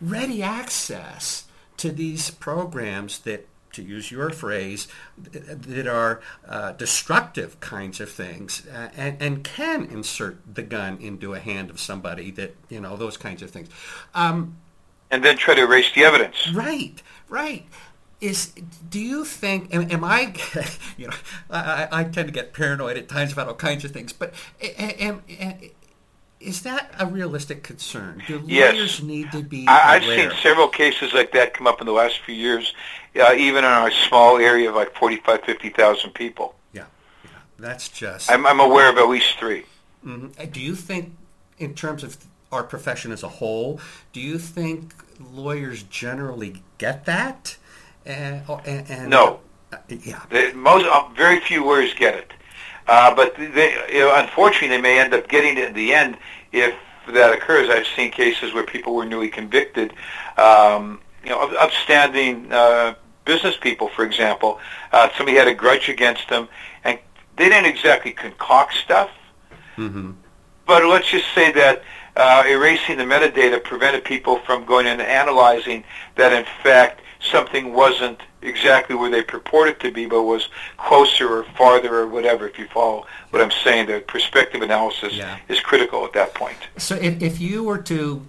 ready 0.00 0.42
access 0.42 1.44
to 1.78 1.90
these 1.90 2.30
programs 2.30 3.20
that 3.20 3.48
to 3.72 3.82
use 3.82 4.10
your 4.10 4.30
phrase, 4.30 4.88
that 5.16 5.86
are 5.86 6.20
uh, 6.46 6.72
destructive 6.72 7.60
kinds 7.60 8.00
of 8.00 8.10
things 8.10 8.66
uh, 8.66 8.88
and, 8.96 9.20
and 9.20 9.44
can 9.44 9.84
insert 9.84 10.38
the 10.52 10.62
gun 10.62 10.98
into 11.00 11.34
a 11.34 11.38
hand 11.38 11.70
of 11.70 11.80
somebody 11.80 12.30
that, 12.32 12.56
you 12.68 12.80
know, 12.80 12.96
those 12.96 13.16
kinds 13.16 13.42
of 13.42 13.50
things. 13.50 13.68
Um, 14.14 14.56
and 15.10 15.24
then 15.24 15.36
try 15.36 15.54
to 15.54 15.62
erase 15.62 15.92
the 15.94 16.04
evidence. 16.04 16.50
Right, 16.52 17.02
right. 17.28 17.66
Is 18.20 18.52
do 18.90 18.98
you 18.98 19.24
think? 19.24 19.72
Am, 19.72 19.90
am 19.90 20.02
I? 20.02 20.34
You 20.96 21.06
know, 21.06 21.14
I, 21.48 21.86
I, 21.92 22.02
tend 22.02 22.26
to 22.26 22.32
get 22.32 22.52
paranoid 22.52 22.96
at 22.96 23.08
times 23.08 23.32
about 23.32 23.46
all 23.46 23.54
kinds 23.54 23.84
of 23.84 23.92
things. 23.92 24.12
But 24.12 24.34
am, 24.60 25.22
am, 25.30 25.60
is 26.40 26.62
that 26.62 26.90
a 26.98 27.06
realistic 27.06 27.62
concern? 27.62 28.22
Do 28.26 28.42
Yes. 28.46 28.74
lawyers 28.74 29.02
need 29.02 29.32
to 29.32 29.42
be 29.42 29.66
I, 29.66 29.96
I've 29.96 30.04
aware? 30.04 30.30
seen 30.30 30.38
several 30.42 30.68
cases 30.68 31.12
like 31.12 31.32
that 31.32 31.54
come 31.54 31.66
up 31.66 31.80
in 31.80 31.86
the 31.86 31.92
last 31.92 32.20
few 32.20 32.34
years, 32.34 32.74
uh, 33.20 33.34
even 33.36 33.64
in 33.64 33.70
our 33.70 33.90
small 33.90 34.38
area 34.38 34.68
of 34.68 34.76
like 34.76 34.94
45, 34.94 35.42
50,000 35.44 36.10
people. 36.14 36.54
Yeah, 36.72 36.84
yeah, 37.24 37.30
that's 37.58 37.88
just. 37.88 38.30
I'm, 38.30 38.46
I'm 38.46 38.60
aware 38.60 38.88
of 38.90 38.98
at 38.98 39.08
least 39.08 39.38
three. 39.38 39.64
Mhm. 40.04 40.38
Uh, 40.40 40.46
Do 40.46 40.60
you 40.60 40.74
think, 40.76 41.16
in 41.58 41.74
terms 41.74 42.04
of 42.04 42.16
our 42.52 42.62
profession 42.62 43.10
as 43.12 43.22
a 43.22 43.28
whole, 43.28 43.80
do 44.12 44.20
you 44.20 44.38
think 44.38 44.94
lawyers 45.20 45.82
generally 45.82 46.62
get 46.78 47.04
that? 47.06 47.56
And, 48.06 48.42
and, 48.64 48.88
and 48.90 49.10
No. 49.10 49.40
Uh, 49.72 49.76
yeah. 49.88 50.22
Most, 50.54 50.86
uh, 50.86 51.08
very 51.14 51.40
few 51.40 51.64
lawyers 51.64 51.92
get 51.94 52.14
it. 52.14 52.32
Uh, 52.88 53.14
but 53.14 53.36
they, 53.36 53.76
you 53.92 54.00
know, 54.00 54.14
unfortunately, 54.16 54.68
they 54.68 54.80
may 54.80 54.98
end 54.98 55.12
up 55.14 55.28
getting 55.28 55.58
it 55.58 55.68
in 55.68 55.74
the 55.74 55.92
end 55.92 56.16
if 56.52 56.74
that 57.12 57.32
occurs. 57.32 57.68
I've 57.70 57.86
seen 57.94 58.10
cases 58.10 58.52
where 58.54 58.64
people 58.64 58.94
were 58.94 59.04
newly 59.04 59.28
convicted, 59.28 59.92
um, 60.38 61.00
you 61.22 61.30
know, 61.30 61.40
up- 61.42 61.62
upstanding 61.62 62.50
uh, 62.50 62.94
business 63.24 63.56
people, 63.58 63.88
for 63.88 64.04
example. 64.04 64.58
Uh, 64.92 65.08
somebody 65.16 65.36
had 65.36 65.48
a 65.48 65.54
grudge 65.54 65.88
against 65.90 66.28
them, 66.30 66.48
and 66.84 66.98
they 67.36 67.48
didn't 67.48 67.66
exactly 67.66 68.12
concoct 68.12 68.74
stuff. 68.74 69.10
hmm 69.76 70.12
But 70.66 70.84
let's 70.86 71.08
just 71.08 71.26
say 71.34 71.52
that 71.52 71.82
uh, 72.16 72.44
erasing 72.48 72.96
the 72.96 73.04
metadata 73.04 73.62
prevented 73.62 74.04
people 74.04 74.38
from 74.40 74.64
going 74.64 74.86
in 74.86 74.92
and 74.92 75.02
analyzing 75.02 75.84
that, 76.16 76.32
in 76.32 76.46
fact, 76.62 77.02
something 77.20 77.72
wasn't 77.72 78.20
exactly 78.42 78.94
where 78.94 79.10
they 79.10 79.22
purported 79.22 79.80
to 79.80 79.90
be, 79.90 80.06
but 80.06 80.22
was 80.22 80.48
closer 80.76 81.28
or 81.28 81.44
farther 81.56 81.94
or 81.94 82.06
whatever. 82.06 82.46
If 82.48 82.58
you 82.58 82.66
follow 82.68 83.06
what 83.30 83.42
I'm 83.42 83.50
saying, 83.50 83.86
the 83.86 84.00
perspective 84.00 84.62
analysis 84.62 85.14
Yeah. 85.14 85.38
is 85.48 85.60
critical 85.60 86.04
at 86.04 86.12
that 86.12 86.34
point. 86.34 86.56
So 86.76 86.94
if, 86.96 87.20
if 87.22 87.40
you 87.40 87.64
were 87.64 87.78
to, 87.78 88.24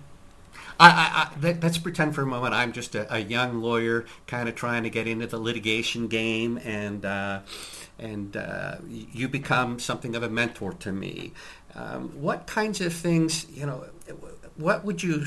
I, 0.79 1.29
I, 1.35 1.39
let, 1.41 1.61
let's 1.61 1.77
pretend 1.77 2.15
for 2.15 2.23
a 2.23 2.25
moment 2.25 2.53
I'm 2.53 2.71
just 2.71 2.95
a, 2.95 3.13
a 3.13 3.19
young 3.19 3.61
lawyer 3.61 4.05
kind 4.27 4.49
of 4.49 4.55
trying 4.55 4.83
to 4.83 4.89
get 4.89 5.07
into 5.07 5.27
the 5.27 5.37
litigation 5.39 6.07
game 6.07 6.59
and, 6.63 7.05
uh, 7.05 7.41
and 7.99 8.35
uh, 8.37 8.77
you 8.87 9.27
become 9.27 9.79
something 9.79 10.15
of 10.15 10.23
a 10.23 10.29
mentor 10.29 10.73
to 10.73 10.91
me. 10.91 11.33
Um, 11.75 12.09
what 12.21 12.47
kinds 12.47 12.81
of 12.81 12.93
things, 12.93 13.45
you 13.51 13.65
know, 13.65 13.85
what 14.55 14.83
would 14.85 15.03
you 15.03 15.25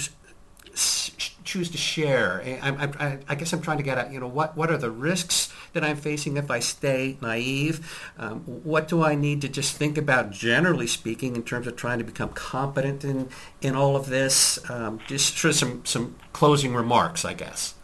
choose 1.53 1.69
to 1.71 1.77
share? 1.77 2.43
I, 2.45 2.71
I, 2.71 3.07
I, 3.07 3.19
I 3.29 3.35
guess 3.35 3.53
I'm 3.53 3.61
trying 3.61 3.77
to 3.77 3.83
get 3.83 3.99
at, 3.99 4.11
you 4.11 4.21
know, 4.21 4.27
what, 4.27 4.57
what 4.57 4.71
are 4.71 4.79
the 4.79 4.91
risks 4.91 5.53
that 5.75 5.85
I'm 5.85 5.97
facing 5.97 6.39
if 6.39 6.51
I 6.51 6.61
stay 6.61 7.19
naive? 7.21 8.11
Um, 8.19 8.41
what 8.41 8.89
do 8.89 9.05
I 9.05 9.15
need 9.15 9.43
to 9.43 9.49
just 9.49 9.77
think 9.77 9.99
about, 9.99 10.31
generally 10.31 10.87
speaking, 10.87 11.37
in 11.37 11.43
terms 11.43 11.67
of 11.67 11.77
trying 11.77 11.99
to 11.99 12.05
become 12.05 12.31
competent 12.31 13.05
in, 13.05 13.29
in 13.61 13.77
all 13.77 13.97
of 13.97 14.07
this? 14.07 14.59
Um, 14.71 15.01
just 15.07 15.37
sort 15.37 15.53
of 15.53 15.59
some, 15.59 15.85
some 15.85 16.17
closing 16.33 16.75
remarks, 16.75 17.25
I 17.25 17.35
guess. 17.35 17.75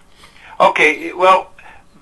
Okay, 0.58 1.12
well, 1.12 1.52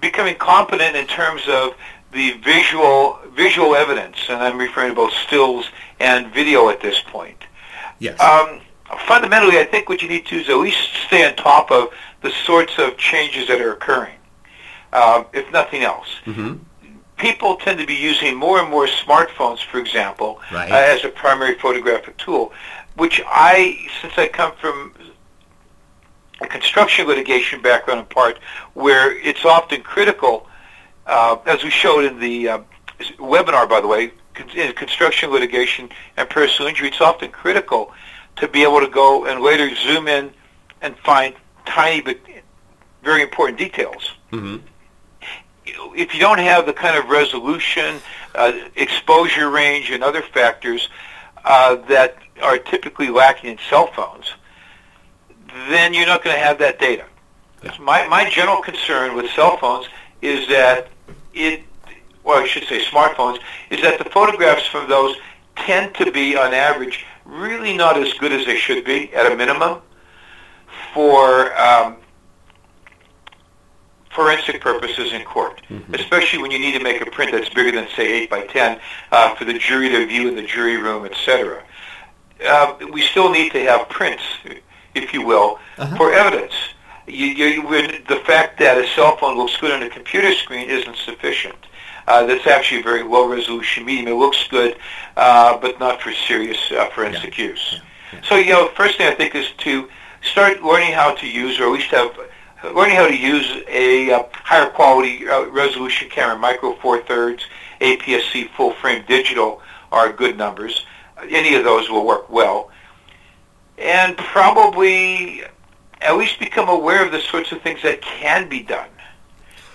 becoming 0.00 0.36
competent 0.36 0.94
in 0.94 1.06
terms 1.06 1.42
of 1.48 1.74
the 2.12 2.32
visual 2.44 3.18
visual 3.34 3.74
evidence, 3.74 4.16
and 4.30 4.38
I'm 4.40 4.56
referring 4.56 4.90
to 4.90 4.94
both 4.94 5.12
stills 5.12 5.66
and 6.00 6.32
video 6.32 6.70
at 6.70 6.80
this 6.80 7.00
point. 7.00 7.44
Yes. 7.98 8.18
Um, 8.20 8.60
fundamentally, 9.06 9.58
I 9.58 9.64
think 9.64 9.88
what 9.88 10.02
you 10.02 10.08
need 10.08 10.26
to 10.26 10.36
do 10.36 10.40
is 10.40 10.48
at 10.48 10.56
least 10.56 10.78
stay 11.06 11.26
on 11.26 11.34
top 11.36 11.70
of 11.70 11.88
the 12.22 12.30
sorts 12.30 12.78
of 12.78 12.96
changes 12.96 13.48
that 13.48 13.60
are 13.60 13.72
occurring, 13.72 14.16
um, 14.92 15.26
if 15.32 15.50
nothing 15.52 15.82
else. 15.82 16.08
hmm 16.24 16.54
People 17.18 17.56
tend 17.56 17.78
to 17.80 17.86
be 17.86 17.94
using 17.94 18.34
more 18.36 18.60
and 18.60 18.70
more 18.70 18.86
smartphones, 18.86 19.64
for 19.64 19.78
example, 19.78 20.38
Right. 20.52 20.70
uh, 20.70 20.74
as 20.74 21.02
a 21.02 21.08
primary 21.08 21.54
photographic 21.54 22.18
tool, 22.18 22.52
which 22.96 23.22
I, 23.26 23.88
since 24.02 24.12
I 24.18 24.28
come 24.28 24.52
from 24.60 24.92
a 26.42 26.46
construction 26.46 27.06
litigation 27.06 27.62
background 27.62 28.00
in 28.00 28.06
part, 28.06 28.38
where 28.74 29.16
it's 29.16 29.46
often 29.46 29.80
critical, 29.80 30.46
uh, 31.06 31.38
as 31.46 31.64
we 31.64 31.70
showed 31.70 32.04
in 32.04 32.18
the 32.20 32.48
uh, 32.50 32.58
webinar, 33.18 33.66
by 33.66 33.80
the 33.80 33.86
way, 33.86 34.12
in 34.54 34.72
construction 34.74 35.30
litigation 35.30 35.88
and 36.18 36.28
personal 36.28 36.68
injury, 36.68 36.88
it's 36.88 37.00
often 37.00 37.30
critical 37.30 37.94
to 38.36 38.48
be 38.48 38.62
able 38.62 38.80
to 38.80 38.88
go 38.88 39.26
and 39.26 39.40
later 39.40 39.74
zoom 39.74 40.08
in 40.08 40.30
and 40.82 40.96
find 40.98 41.34
tiny 41.64 42.00
but 42.00 42.18
very 43.02 43.22
important 43.22 43.58
details. 43.58 44.12
hmm 44.30 44.56
If 45.94 46.14
you 46.14 46.20
don't 46.20 46.38
have 46.38 46.66
the 46.66 46.72
kind 46.72 46.96
of 46.96 47.08
resolution, 47.08 48.00
uh, 48.34 48.52
exposure 48.76 49.50
range, 49.50 49.90
and 49.90 50.02
other 50.04 50.22
factors 50.22 50.88
uh, 51.44 51.76
that 51.88 52.16
are 52.42 52.58
typically 52.58 53.08
lacking 53.08 53.50
in 53.50 53.58
cell 53.70 53.86
phones, 53.88 54.32
then 55.68 55.94
you're 55.94 56.06
not 56.06 56.22
going 56.22 56.36
to 56.36 56.42
have 56.42 56.58
that 56.58 56.78
data. 56.78 57.04
Yeah. 57.62 57.72
My, 57.80 58.06
my 58.08 58.28
general 58.28 58.60
concern 58.60 59.16
with 59.16 59.30
cell 59.30 59.56
phones 59.56 59.86
is 60.20 60.46
that 60.48 60.88
it, 61.32 61.62
well, 62.24 62.42
I 62.42 62.46
should 62.46 62.64
say 62.64 62.84
smartphones, 62.84 63.38
is 63.70 63.80
that 63.82 63.98
the 63.98 64.10
photographs 64.10 64.66
from 64.66 64.88
those 64.88 65.16
tend 65.56 65.94
to 65.94 66.12
be, 66.12 66.36
on 66.36 66.52
average, 66.52 67.06
really 67.26 67.76
not 67.76 67.96
as 67.98 68.12
good 68.14 68.32
as 68.32 68.46
they 68.46 68.56
should 68.56 68.84
be, 68.84 69.12
at 69.14 69.30
a 69.30 69.36
minimum, 69.36 69.80
for 70.94 71.56
um, 71.58 71.96
forensic 74.14 74.60
purposes 74.60 75.12
in 75.12 75.22
court, 75.24 75.60
especially 75.94 76.40
when 76.40 76.50
you 76.50 76.58
need 76.58 76.72
to 76.72 76.82
make 76.82 77.00
a 77.02 77.10
print 77.10 77.32
that's 77.32 77.48
bigger 77.50 77.72
than, 77.72 77.88
say, 77.96 78.22
8 78.22 78.30
by 78.30 78.46
10 78.46 78.80
uh, 79.12 79.34
for 79.34 79.44
the 79.44 79.54
jury 79.58 79.88
to 79.90 80.06
view 80.06 80.28
in 80.28 80.36
the 80.36 80.42
jury 80.46 80.76
room, 80.76 81.04
etc. 81.04 81.62
Uh, 82.46 82.74
we 82.92 83.02
still 83.02 83.30
need 83.30 83.52
to 83.52 83.62
have 83.64 83.88
prints, 83.88 84.22
if 84.94 85.12
you 85.12 85.22
will, 85.22 85.58
Uh-huh. 85.78 85.96
for 85.96 86.12
evidence. 86.12 86.54
You, 87.06 87.26
you, 87.26 87.62
the 88.08 88.20
fact 88.26 88.58
that 88.58 88.78
a 88.78 88.86
cell 88.88 89.16
phone 89.16 89.36
looks 89.36 89.56
good 89.58 89.70
on 89.70 89.82
a 89.82 89.88
computer 89.90 90.32
screen 90.32 90.68
isn't 90.68 90.96
sufficient. 90.96 91.54
Uh, 92.06 92.24
that's 92.24 92.46
actually 92.46 92.80
a 92.80 92.84
very 92.84 93.02
low-resolution 93.02 93.84
medium. 93.84 94.08
It 94.08 94.14
looks 94.14 94.46
good, 94.48 94.76
uh, 95.16 95.58
but 95.58 95.80
not 95.80 96.00
for 96.00 96.12
serious 96.12 96.58
uh, 96.70 96.88
forensic 96.90 97.36
use. 97.36 97.80
So, 98.28 98.36
you 98.36 98.52
know, 98.52 98.68
first 98.68 98.98
thing 98.98 99.08
I 99.08 99.14
think 99.14 99.34
is 99.34 99.50
to 99.58 99.88
start 100.22 100.62
learning 100.62 100.92
how 100.92 101.14
to 101.14 101.28
use, 101.28 101.58
or 101.58 101.64
at 101.64 101.72
least 101.72 101.90
have 101.90 102.16
learning 102.74 102.96
how 102.96 103.06
to 103.06 103.16
use 103.16 103.62
a 103.68 104.10
uh, 104.12 104.24
higher 104.32 104.70
quality 104.70 105.28
uh, 105.28 105.46
resolution 105.46 106.08
camera, 106.08 106.38
micro 106.38 106.74
four 106.76 107.02
thirds, 107.02 107.44
APS-C 107.80 108.48
full 108.56 108.72
frame 108.74 109.04
digital 109.06 109.60
are 109.92 110.12
good 110.12 110.36
numbers. 110.36 110.86
Any 111.28 111.54
of 111.54 111.64
those 111.64 111.88
will 111.90 112.06
work 112.06 112.30
well, 112.30 112.70
and 113.78 114.16
probably 114.16 115.42
at 116.00 116.16
least 116.16 116.38
become 116.38 116.68
aware 116.68 117.04
of 117.04 117.12
the 117.12 117.20
sorts 117.20 117.52
of 117.52 117.62
things 117.62 117.82
that 117.82 118.02
can 118.02 118.48
be 118.48 118.62
done 118.62 118.88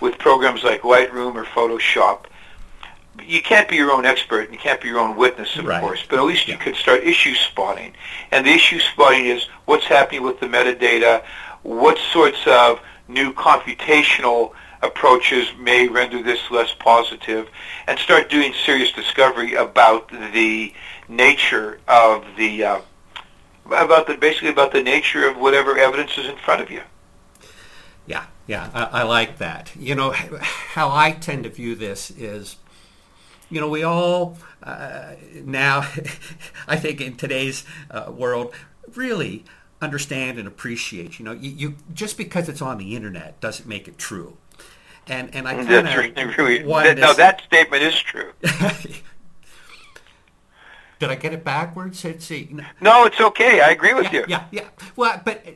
with 0.01 0.17
programs 0.17 0.63
like 0.63 0.81
Lightroom 0.81 1.35
or 1.35 1.45
Photoshop. 1.45 2.25
You 3.23 3.41
can't 3.41 3.69
be 3.69 3.75
your 3.75 3.91
own 3.91 4.05
expert 4.05 4.45
and 4.45 4.53
you 4.53 4.59
can't 4.59 4.81
be 4.81 4.87
your 4.87 4.99
own 4.99 5.15
witness, 5.15 5.55
of 5.57 5.65
Right. 5.65 5.79
course, 5.79 6.03
but 6.09 6.17
at 6.17 6.25
least 6.25 6.47
you 6.47 6.55
Yeah. 6.55 6.59
could 6.63 6.75
start 6.75 7.03
issue 7.03 7.35
spotting. 7.35 7.93
And 8.31 8.45
the 8.45 8.51
issue 8.51 8.79
spotting 8.79 9.27
is 9.27 9.45
what's 9.65 9.85
happening 9.85 10.23
with 10.23 10.39
the 10.39 10.47
metadata, 10.47 11.21
what 11.61 11.97
sorts 12.11 12.45
of 12.47 12.79
new 13.07 13.31
computational 13.33 14.53
approaches 14.81 15.47
may 15.59 15.87
render 15.87 16.23
this 16.23 16.39
less 16.49 16.73
positive, 16.79 17.47
and 17.87 17.99
start 17.99 18.29
doing 18.29 18.53
serious 18.65 18.91
discovery 18.91 19.53
about 19.53 20.09
the 20.33 20.73
nature 21.07 21.79
of 21.87 22.25
the 22.37 22.63
uh, 22.63 22.79
about 23.69 24.07
the 24.07 24.15
basically 24.15 24.49
about 24.49 24.71
the 24.71 24.81
nature 24.81 25.27
of 25.27 25.37
whatever 25.37 25.77
evidence 25.77 26.17
is 26.17 26.25
in 26.25 26.35
front 26.37 26.61
of 26.61 26.71
you. 26.71 26.81
Yeah, 28.05 28.25
yeah, 28.47 28.69
I, 28.73 29.01
I 29.01 29.03
like 29.03 29.37
that. 29.37 29.71
You 29.75 29.95
know, 29.95 30.11
how 30.11 30.89
I 30.89 31.11
tend 31.11 31.43
to 31.43 31.49
view 31.49 31.75
this 31.75 32.11
is, 32.11 32.57
you 33.49 33.61
know, 33.61 33.69
we 33.69 33.83
all 33.83 34.37
uh, 34.63 35.13
now, 35.33 35.79
I 36.67 36.75
think 36.77 37.01
in 37.01 37.15
today's 37.15 37.65
uh, 37.89 38.11
world, 38.11 38.53
really 38.95 39.43
understand 39.81 40.37
and 40.37 40.47
appreciate. 40.47 41.19
You 41.19 41.25
know, 41.25 41.31
you, 41.31 41.51
you 41.51 41.75
just 41.93 42.17
because 42.17 42.47
it's 42.49 42.61
on 42.61 42.77
the 42.77 42.95
internet 42.95 43.39
doesn't 43.39 43.67
make 43.67 43.87
it 43.87 43.97
true. 43.97 44.37
And 45.07 45.33
and 45.33 45.47
I 45.47 45.55
kind 45.55 45.87
of 45.87 46.37
really 46.37 46.63
no, 46.63 47.13
that 47.13 47.41
statement 47.41 47.81
is 47.81 47.99
true. 47.99 48.33
Did 50.99 51.09
I 51.09 51.15
get 51.15 51.33
it 51.33 51.43
backwards? 51.43 52.03
No, 52.03 52.63
No, 52.79 53.05
it's 53.05 53.19
okay. 53.19 53.59
I 53.61 53.71
agree 53.71 53.95
with 53.95 54.13
yeah, 54.13 54.19
you. 54.19 54.25
Yeah, 54.27 54.43
yeah. 54.51 54.67
Well, 54.95 55.19
but 55.25 55.43
uh, 55.47 55.51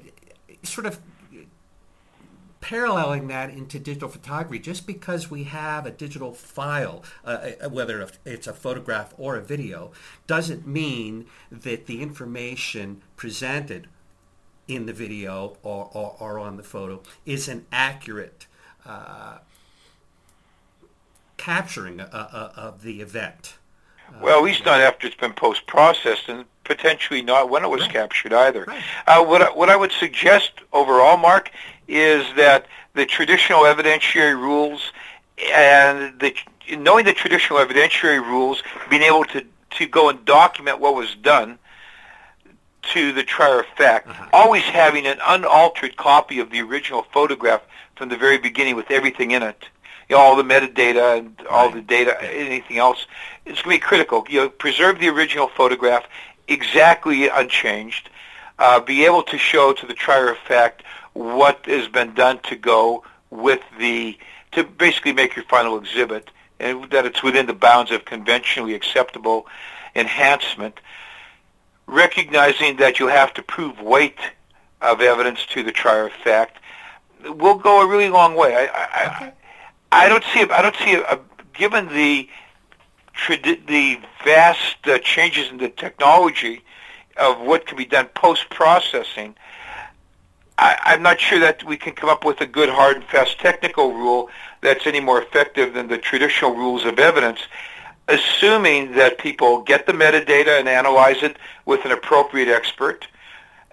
sort 0.63 0.87
of 0.87 0.99
paralleling 2.65 3.27
that 3.27 3.51
into 3.51 3.77
digital 3.77 4.09
photography, 4.09 4.57
just 4.57 4.87
because 4.87 5.29
we 5.29 5.43
have 5.43 5.85
a 5.85 5.91
digital 5.91 6.33
file, 6.33 7.03
uh, 7.23 7.51
uh, 7.63 7.69
whether 7.69 8.09
it's 8.25 8.47
a 8.47 8.53
photograph 8.53 9.13
or 9.19 9.35
a 9.35 9.41
video, 9.41 9.91
doesn't 10.25 10.65
mean 10.65 11.27
that 11.51 11.85
the 11.85 12.01
information 12.01 13.03
presented 13.15 13.87
in 14.67 14.87
the 14.87 14.93
video 14.93 15.55
or, 15.61 15.91
or, 15.93 16.15
or 16.19 16.39
on 16.39 16.57
the 16.57 16.63
photo 16.63 17.03
is 17.23 17.47
an 17.47 17.67
accurate 17.71 18.47
uh, 18.83 19.37
capturing 21.37 21.99
uh, 21.99 22.07
uh, 22.11 22.51
of 22.55 22.81
the 22.81 22.99
event. 22.99 23.57
Well, 24.21 24.37
at 24.39 24.43
least 24.43 24.65
not 24.65 24.79
after 24.79 25.07
it's 25.07 25.15
been 25.15 25.33
post-processed, 25.33 26.29
and 26.29 26.45
potentially 26.63 27.21
not 27.21 27.49
when 27.49 27.63
it 27.63 27.69
was 27.69 27.81
Right. 27.81 27.91
captured 27.91 28.33
either. 28.33 28.63
Right. 28.67 28.81
Uh, 29.07 29.23
what, 29.23 29.41
I, 29.41 29.51
what 29.51 29.69
I 29.69 29.75
would 29.75 29.91
suggest 29.91 30.51
overall, 30.73 31.17
Mark, 31.17 31.51
is 31.87 32.25
that 32.35 32.65
the 32.93 33.05
traditional 33.05 33.61
evidentiary 33.63 34.33
rules 34.35 34.91
and 35.53 36.19
the, 36.19 36.33
knowing 36.77 37.05
the 37.05 37.13
traditional 37.13 37.59
evidentiary 37.59 38.19
rules, 38.19 38.63
being 38.89 39.03
able 39.03 39.25
to, 39.25 39.45
to 39.71 39.85
go 39.85 40.09
and 40.09 40.23
document 40.25 40.79
what 40.79 40.95
was 40.95 41.13
done 41.15 41.59
to 42.93 43.11
the 43.11 43.23
trier 43.23 43.59
of 43.59 43.65
fact, 43.77 44.07
Uh-huh. 44.07 44.25
always 44.31 44.63
having 44.63 45.05
an 45.07 45.17
unaltered 45.27 45.97
copy 45.97 46.39
of 46.39 46.51
the 46.51 46.61
original 46.61 47.03
photograph 47.11 47.61
from 47.95 48.09
the 48.09 48.17
very 48.17 48.37
beginning 48.37 48.75
with 48.75 48.89
everything 48.91 49.31
in 49.31 49.41
it, 49.43 49.65
you 50.09 50.15
know, 50.15 50.21
all 50.21 50.35
the 50.35 50.43
metadata 50.43 51.17
and 51.17 51.35
all 51.49 51.65
Right. 51.67 51.75
the 51.75 51.81
data, 51.81 52.21
anything 52.23 52.77
else, 52.77 53.05
it's 53.45 53.61
going 53.61 53.77
to 53.77 53.81
be 53.81 53.87
critical. 53.87 54.25
You 54.29 54.41
know, 54.41 54.49
preserve 54.49 54.99
the 54.99 55.09
original 55.09 55.47
photograph 55.47 56.05
exactly 56.47 57.27
unchanged. 57.27 58.09
Uh, 58.59 58.79
be 58.79 59.05
able 59.05 59.23
to 59.23 59.37
show 59.37 59.73
to 59.73 59.85
the 59.85 59.93
trier 59.93 60.29
of 60.29 60.37
fact 60.37 60.83
what 61.13 61.65
has 61.65 61.87
been 61.87 62.13
done 62.13 62.39
to 62.39 62.55
go 62.55 63.03
with 63.29 63.61
the 63.79 64.17
to 64.51 64.63
basically 64.63 65.11
make 65.11 65.35
your 65.35 65.43
final 65.45 65.77
exhibit, 65.77 66.29
and 66.61 66.89
that 66.91 67.05
it's 67.05 67.21
within 67.21 67.45
the 67.45 67.53
bounds 67.53 67.91
of 67.91 68.05
conventionally 68.05 68.73
acceptable 68.73 69.45
enhancement 69.95 70.79
recognizing 71.87 72.77
that 72.77 72.99
you 72.99 73.07
have 73.07 73.33
to 73.33 73.43
prove 73.43 73.79
weight 73.79 74.17
of 74.81 75.01
evidence 75.01 75.45
to 75.47 75.63
the 75.63 75.71
trier 75.71 76.07
of 76.07 76.13
fact 76.13 76.57
will 77.23 77.55
go 77.55 77.81
a 77.81 77.87
really 77.87 78.09
long 78.09 78.35
way. 78.35 78.55
I, 78.55 78.65
I, 78.67 79.15
Okay. 79.15 79.31
I 79.95 80.09
don't 80.09 80.23
see. 80.33 80.41
I 80.41 80.61
don't 80.61 80.75
see. 80.77 80.95
A, 80.95 81.19
given 81.53 81.87
the 81.87 82.29
the 83.67 83.99
vast 84.23 84.75
uh, 84.85 84.99
changes 84.99 85.49
in 85.49 85.57
the 85.57 85.69
technology 85.69 86.61
of 87.17 87.39
what 87.39 87.65
can 87.65 87.77
be 87.77 87.85
done 87.85 88.07
post 88.13 88.49
processing, 88.49 89.35
I'm 90.57 91.01
not 91.01 91.19
sure 91.19 91.39
that 91.39 91.63
we 91.63 91.77
can 91.77 91.93
come 91.93 92.09
up 92.09 92.25
with 92.25 92.41
a 92.41 92.45
good, 92.45 92.69
hard 92.69 92.97
and 92.97 93.05
fast 93.05 93.39
technical 93.39 93.93
rule 93.93 94.29
that's 94.61 94.85
any 94.85 94.99
more 94.99 95.21
effective 95.21 95.73
than 95.73 95.87
the 95.87 95.97
traditional 95.97 96.55
rules 96.55 96.83
of 96.85 96.99
evidence 96.99 97.39
assuming 98.07 98.91
that 98.93 99.17
people 99.17 99.61
get 99.61 99.85
the 99.85 99.91
metadata 99.91 100.59
and 100.59 100.69
analyze 100.69 101.23
it 101.23 101.37
with 101.65 101.85
an 101.85 101.91
appropriate 101.91 102.47
expert, 102.47 103.07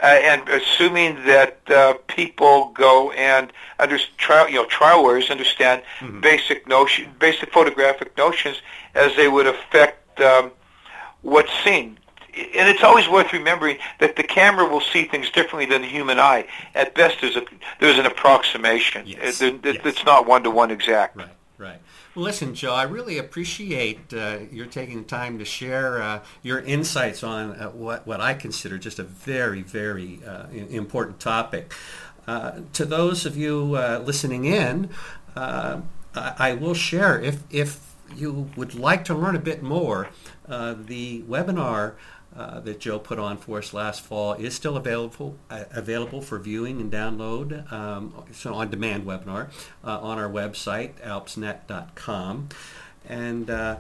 uh, 0.02 0.06
and 0.06 0.48
assuming 0.48 1.14
that 1.26 1.58
uh, 1.70 1.94
people 2.08 2.72
go 2.74 3.10
and 3.12 3.52
under 3.78 3.98
trial, 4.18 4.48
you 4.48 4.56
know, 4.56 4.66
trial 4.66 5.02
lawyers 5.02 5.30
understand 5.30 5.82
basic 6.20 6.66
notion, 6.66 7.08
basic 7.18 7.52
photographic 7.52 8.16
notions 8.16 8.60
as 8.94 9.14
they 9.16 9.28
would 9.28 9.46
affect 9.46 10.20
um, 10.20 10.50
what's 11.22 11.52
seen. 11.64 11.98
And 12.34 12.66
it's 12.68 12.82
always 12.82 13.08
worth 13.08 13.32
remembering 13.32 13.76
that 14.00 14.16
the 14.16 14.22
camera 14.22 14.66
will 14.66 14.80
see 14.80 15.04
things 15.04 15.28
differently 15.30 15.66
than 15.66 15.82
the 15.82 15.88
human 15.88 16.18
eye. 16.18 16.46
At 16.74 16.94
best, 16.94 17.18
there's 17.20 17.36
a 17.36 17.42
there's 17.78 17.98
an 17.98 18.06
approximation. 18.06 19.06
Yes. 19.06 19.40
It- 19.42 19.64
it- 19.66 19.74
Yes. 19.76 19.84
It's 19.84 20.04
not 20.04 20.26
one 20.26 20.42
to 20.44 20.50
one 20.50 20.70
exact. 20.70 21.16
Right, 21.16 21.28
right. 21.58 21.78
Well, 22.14 22.26
listen, 22.26 22.54
Joe, 22.54 22.74
I 22.74 22.82
really 22.82 23.16
appreciate 23.16 24.12
uh, 24.12 24.40
your 24.50 24.66
taking 24.66 24.98
the 24.98 25.08
time 25.08 25.38
to 25.38 25.46
share 25.46 26.02
uh, 26.02 26.20
your 26.42 26.58
insights 26.58 27.22
on 27.24 27.52
uh, 27.52 27.70
what, 27.70 28.06
what 28.06 28.20
I 28.20 28.34
consider 28.34 28.76
just 28.76 28.98
a 28.98 29.02
very, 29.02 29.62
very 29.62 30.20
uh, 30.26 30.48
important 30.50 31.20
topic. 31.20 31.72
Uh, 32.26 32.60
to 32.74 32.84
those 32.84 33.24
of 33.24 33.38
you 33.38 33.76
uh, 33.76 34.02
listening 34.04 34.44
in, 34.44 34.90
I, 35.34 35.80
I 36.14 36.52
will 36.52 36.74
share, 36.74 37.18
if, 37.18 37.44
if 37.50 37.91
you 38.16 38.50
would 38.56 38.74
like 38.74 39.04
to 39.06 39.14
learn 39.14 39.36
a 39.36 39.40
bit 39.40 39.62
more, 39.62 40.08
uh, 40.48 40.74
the 40.78 41.22
webinar 41.22 41.94
uh, 42.36 42.60
that 42.60 42.80
Joe 42.80 42.98
put 42.98 43.18
on 43.18 43.36
for 43.36 43.58
us 43.58 43.74
last 43.74 44.00
fall 44.00 44.34
is 44.34 44.54
still 44.54 44.76
available 44.76 45.36
uh, 45.50 45.64
available 45.70 46.22
for 46.22 46.38
viewing 46.38 46.80
and 46.80 46.90
download. 46.90 47.70
Um, 47.70 48.24
it's 48.28 48.44
an 48.44 48.52
on-demand 48.52 49.04
webinar 49.04 49.50
uh, 49.84 50.00
on 50.00 50.18
our 50.18 50.30
website 50.30 50.94
alpsnet.com. 51.02 52.48
And 53.08 53.50
uh, 53.50 53.76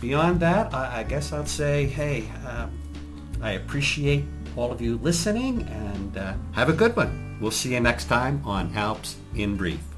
beyond 0.00 0.40
that, 0.40 0.72
I, 0.72 1.00
I 1.00 1.02
guess 1.02 1.32
I'll 1.32 1.46
say, 1.46 1.86
hey, 1.86 2.30
uh, 2.44 2.68
I 3.42 3.52
appreciate 3.52 4.24
all 4.56 4.72
of 4.72 4.80
you 4.80 4.96
listening, 4.98 5.62
and 5.62 6.16
uh, 6.16 6.34
have 6.52 6.68
a 6.68 6.72
good 6.72 6.96
one. 6.96 7.38
We'll 7.40 7.50
see 7.50 7.74
you 7.74 7.80
next 7.80 8.06
time 8.06 8.40
on 8.44 8.74
Alps 8.74 9.16
in 9.34 9.56
Brief. 9.56 9.95